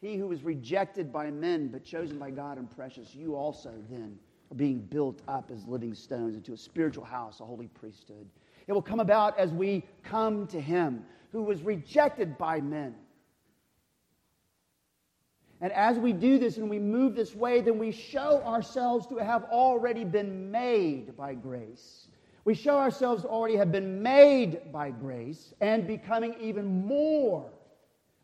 he 0.00 0.16
who 0.16 0.26
was 0.26 0.42
rejected 0.42 1.12
by 1.12 1.30
men 1.30 1.68
but 1.68 1.84
chosen 1.84 2.18
by 2.18 2.30
God 2.30 2.58
and 2.58 2.70
precious, 2.70 3.14
you 3.14 3.36
also 3.36 3.72
then 3.88 4.18
are 4.50 4.54
being 4.54 4.80
built 4.80 5.22
up 5.28 5.50
as 5.52 5.66
living 5.66 5.94
stones 5.94 6.34
into 6.34 6.52
a 6.52 6.56
spiritual 6.56 7.04
house, 7.04 7.40
a 7.40 7.44
holy 7.44 7.68
priesthood. 7.68 8.28
It 8.66 8.72
will 8.72 8.82
come 8.82 9.00
about 9.00 9.38
as 9.38 9.52
we 9.52 9.84
come 10.02 10.46
to 10.48 10.60
him 10.60 11.04
who 11.32 11.42
was 11.42 11.62
rejected 11.62 12.38
by 12.38 12.60
men 12.60 12.94
and 15.60 15.72
as 15.72 15.98
we 15.98 16.12
do 16.12 16.38
this 16.38 16.56
and 16.56 16.70
we 16.70 16.78
move 16.78 17.16
this 17.16 17.34
way, 17.34 17.60
then 17.60 17.78
we 17.78 17.90
show 17.90 18.42
ourselves 18.42 19.06
to 19.08 19.16
have 19.16 19.44
already 19.44 20.04
been 20.04 20.50
made 20.50 21.16
by 21.16 21.34
grace. 21.34 22.06
We 22.44 22.54
show 22.54 22.76
ourselves 22.78 23.22
to 23.22 23.28
already 23.28 23.56
have 23.56 23.72
been 23.72 24.02
made 24.02 24.72
by 24.72 24.90
grace 24.90 25.52
and 25.60 25.86
becoming 25.86 26.34
even 26.40 26.86
more 26.86 27.50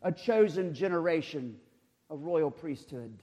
a 0.01 0.11
chosen 0.11 0.73
generation, 0.73 1.57
a 2.09 2.15
royal 2.15 2.49
priesthood, 2.49 3.13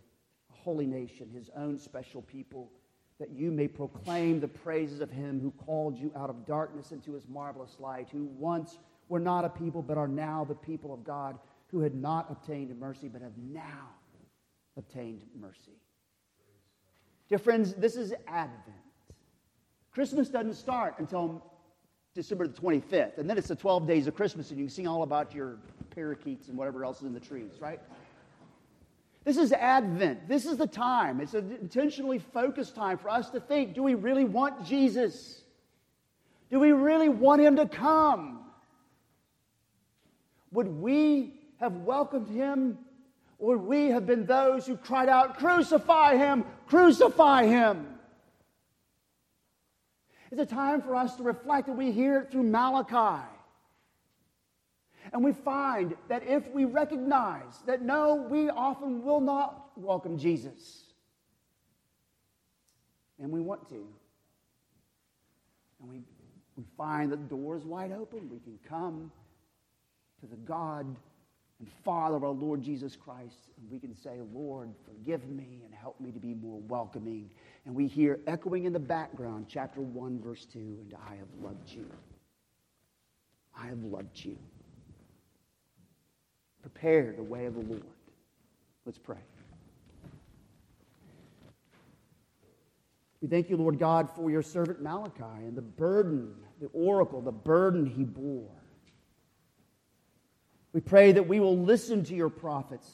a 0.50 0.62
holy 0.62 0.86
nation, 0.86 1.30
his 1.32 1.48
own 1.56 1.78
special 1.78 2.20
people, 2.22 2.70
that 3.18 3.30
you 3.30 3.50
may 3.50 3.66
proclaim 3.66 4.40
the 4.40 4.48
praises 4.48 5.00
of 5.00 5.10
him 5.10 5.40
who 5.40 5.52
called 5.52 5.96
you 5.96 6.12
out 6.16 6.28
of 6.28 6.44
darkness 6.44 6.92
into 6.92 7.14
his 7.14 7.26
marvelous 7.28 7.76
light, 7.78 8.08
who 8.10 8.24
once 8.24 8.78
were 9.12 9.20
not 9.20 9.44
a 9.44 9.48
people 9.50 9.82
but 9.82 9.98
are 9.98 10.08
now 10.08 10.42
the 10.42 10.54
people 10.54 10.94
of 10.94 11.04
God, 11.04 11.38
who 11.66 11.80
had 11.80 11.94
not 11.94 12.30
obtained 12.30 12.74
mercy 12.80 13.08
but 13.08 13.20
have 13.20 13.36
now 13.36 13.90
obtained 14.78 15.22
mercy. 15.38 15.76
Dear 17.28 17.36
friends, 17.36 17.74
this 17.74 17.94
is 17.94 18.14
Advent. 18.26 18.74
Christmas 19.90 20.30
doesn't 20.30 20.54
start 20.54 20.94
until 20.96 21.44
December 22.14 22.46
the 22.46 22.58
25th, 22.58 23.18
and 23.18 23.28
then 23.28 23.36
it's 23.36 23.48
the 23.48 23.54
12 23.54 23.86
days 23.86 24.06
of 24.06 24.14
Christmas, 24.14 24.48
and 24.48 24.58
you 24.58 24.64
can 24.64 24.74
sing 24.74 24.88
all 24.88 25.02
about 25.02 25.34
your 25.34 25.58
parakeets 25.94 26.48
and 26.48 26.56
whatever 26.56 26.82
else 26.82 27.00
is 27.00 27.02
in 27.02 27.12
the 27.12 27.20
trees, 27.20 27.52
right? 27.60 27.80
This 29.24 29.36
is 29.36 29.52
Advent. 29.52 30.26
This 30.26 30.46
is 30.46 30.56
the 30.56 30.66
time. 30.66 31.20
It's 31.20 31.34
an 31.34 31.58
intentionally 31.60 32.18
focused 32.18 32.74
time 32.74 32.96
for 32.96 33.10
us 33.10 33.28
to 33.30 33.40
think 33.40 33.74
do 33.74 33.82
we 33.82 33.94
really 33.94 34.24
want 34.24 34.64
Jesus? 34.64 35.42
Do 36.50 36.58
we 36.58 36.72
really 36.72 37.10
want 37.10 37.42
him 37.42 37.56
to 37.56 37.68
come? 37.68 38.41
Would 40.52 40.68
we 40.68 41.34
have 41.60 41.76
welcomed 41.76 42.28
him 42.28 42.78
or 43.38 43.58
we 43.58 43.88
have 43.88 44.06
been 44.06 44.24
those 44.24 44.66
who 44.66 44.76
cried 44.76 45.08
out, 45.08 45.38
Crucify 45.38 46.16
him! 46.16 46.44
Crucify 46.66 47.46
him! 47.46 47.88
It's 50.30 50.40
a 50.40 50.46
time 50.46 50.80
for 50.80 50.94
us 50.94 51.16
to 51.16 51.24
reflect, 51.24 51.68
and 51.68 51.76
we 51.76 51.90
hear 51.92 52.20
it 52.20 52.30
through 52.30 52.44
Malachi. 52.44 53.26
And 55.12 55.24
we 55.24 55.32
find 55.32 55.96
that 56.08 56.22
if 56.26 56.48
we 56.52 56.64
recognize 56.64 57.58
that 57.66 57.82
no, 57.82 58.14
we 58.14 58.48
often 58.48 59.02
will 59.02 59.20
not 59.20 59.72
welcome 59.76 60.16
Jesus, 60.16 60.84
and 63.20 63.30
we 63.30 63.40
want 63.40 63.68
to, 63.70 63.86
and 65.80 65.90
we, 65.90 66.02
we 66.56 66.64
find 66.76 67.10
that 67.10 67.16
the 67.16 67.36
door 67.36 67.56
is 67.56 67.64
wide 67.64 67.92
open, 67.92 68.30
we 68.30 68.38
can 68.38 68.58
come 68.68 69.10
to 70.22 70.26
the 70.26 70.36
God 70.36 70.86
and 71.58 71.68
Father 71.84 72.16
of 72.16 72.22
our 72.22 72.30
Lord 72.30 72.62
Jesus 72.62 72.96
Christ. 72.96 73.48
And 73.58 73.70
we 73.70 73.80
can 73.80 73.94
say, 73.94 74.20
Lord, 74.32 74.70
forgive 74.86 75.28
me 75.28 75.62
and 75.64 75.74
help 75.74 76.00
me 76.00 76.12
to 76.12 76.20
be 76.20 76.32
more 76.34 76.60
welcoming. 76.68 77.28
And 77.66 77.74
we 77.74 77.88
hear 77.88 78.20
echoing 78.28 78.64
in 78.64 78.72
the 78.72 78.78
background, 78.78 79.46
chapter 79.48 79.80
1, 79.80 80.20
verse 80.20 80.44
2, 80.46 80.58
and 80.58 80.94
I 81.08 81.16
have 81.16 81.28
loved 81.42 81.70
you. 81.70 81.90
I 83.60 83.66
have 83.66 83.82
loved 83.82 84.24
you. 84.24 84.38
Prepare 86.62 87.14
the 87.16 87.22
way 87.24 87.46
of 87.46 87.54
the 87.54 87.62
Lord. 87.62 87.82
Let's 88.86 88.98
pray. 88.98 89.18
We 93.20 93.28
thank 93.28 93.50
you, 93.50 93.56
Lord 93.56 93.78
God, 93.78 94.08
for 94.08 94.30
your 94.30 94.42
servant 94.42 94.80
Malachi 94.82 95.22
and 95.22 95.56
the 95.56 95.62
burden, 95.62 96.32
the 96.60 96.68
oracle, 96.68 97.20
the 97.20 97.32
burden 97.32 97.86
he 97.86 98.04
bore. 98.04 98.61
We 100.72 100.80
pray 100.80 101.12
that 101.12 101.28
we 101.28 101.40
will 101.40 101.58
listen 101.58 102.04
to 102.04 102.14
your 102.14 102.30
prophets, 102.30 102.90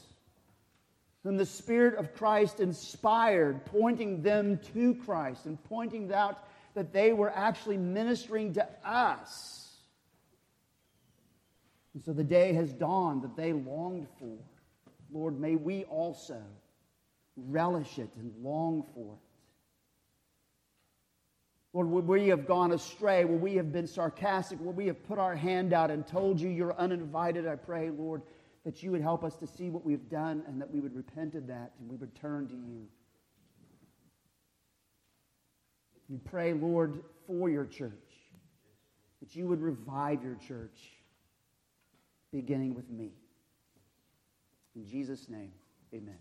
whom 1.23 1.37
the 1.37 1.47
Spirit 1.47 1.95
of 1.95 2.15
Christ 2.15 2.61
inspired, 2.61 3.65
pointing 3.67 4.23
them 4.23 4.59
to 4.75 4.95
Christ 4.97 5.47
and 5.47 5.63
pointing 5.65 6.13
out 6.13 6.45
that 6.75 6.93
they 6.93 7.13
were 7.13 7.31
actually 7.31 7.77
ministering 7.77 8.55
to 8.55 8.69
us. 8.85 9.77
And 11.95 12.03
so 12.05 12.13
the 12.13 12.25
day 12.25 12.53
has 12.53 12.73
dawned 12.73 13.23
that 13.23 13.37
they 13.37 13.53
longed 13.53 14.07
for. 14.19 14.37
Lord, 15.11 15.41
may 15.41 15.57
we 15.57 15.85
also 15.85 16.41
relish 17.37 17.99
it 17.99 18.11
and 18.17 18.33
long 18.43 18.85
for 18.95 19.15
it. 19.15 19.28
Lord, 21.75 21.89
where 21.89 22.03
we 22.03 22.29
have 22.29 22.47
gone 22.47 22.73
astray, 22.73 23.25
where 23.25 23.39
we 23.39 23.55
have 23.57 23.73
been 23.73 23.87
sarcastic, 23.87 24.59
where 24.59 24.73
we 24.73 24.87
have 24.87 25.03
put 25.07 25.19
our 25.19 25.37
hand 25.37 25.73
out 25.73 25.91
and 25.91 26.07
told 26.07 26.41
you 26.41 26.49
you're 26.49 26.79
uninvited, 26.79 27.47
I 27.47 27.57
pray, 27.57 27.91
Lord, 27.91 28.23
that 28.65 28.83
you 28.83 28.91
would 28.91 29.03
help 29.03 29.23
us 29.23 29.37
to 29.37 29.47
see 29.47 29.69
what 29.71 29.85
we've 29.85 30.09
done 30.09 30.43
and 30.47 30.61
that 30.61 30.71
we 30.71 30.81
would 30.81 30.95
repent 30.95 31.35
of 31.35 31.47
that 31.49 31.73
and 31.79 31.89
we 31.89 31.97
would 31.97 32.15
turn 32.15 32.49
to 32.49 32.55
you. 32.55 32.87
We 36.09 36.17
pray, 36.17 36.55
Lord, 36.55 37.03
for 37.27 37.51
your 37.51 37.67
church, 37.67 37.93
that 39.21 39.37
you 39.37 39.47
would 39.47 39.61
revive 39.61 40.23
your 40.25 40.37
church, 40.37 40.79
beginning 42.33 42.75
with 42.75 42.89
me. 42.89 43.13
In 44.75 44.87
Jesus' 44.87 45.29
name, 45.29 45.53
amen. 45.93 46.17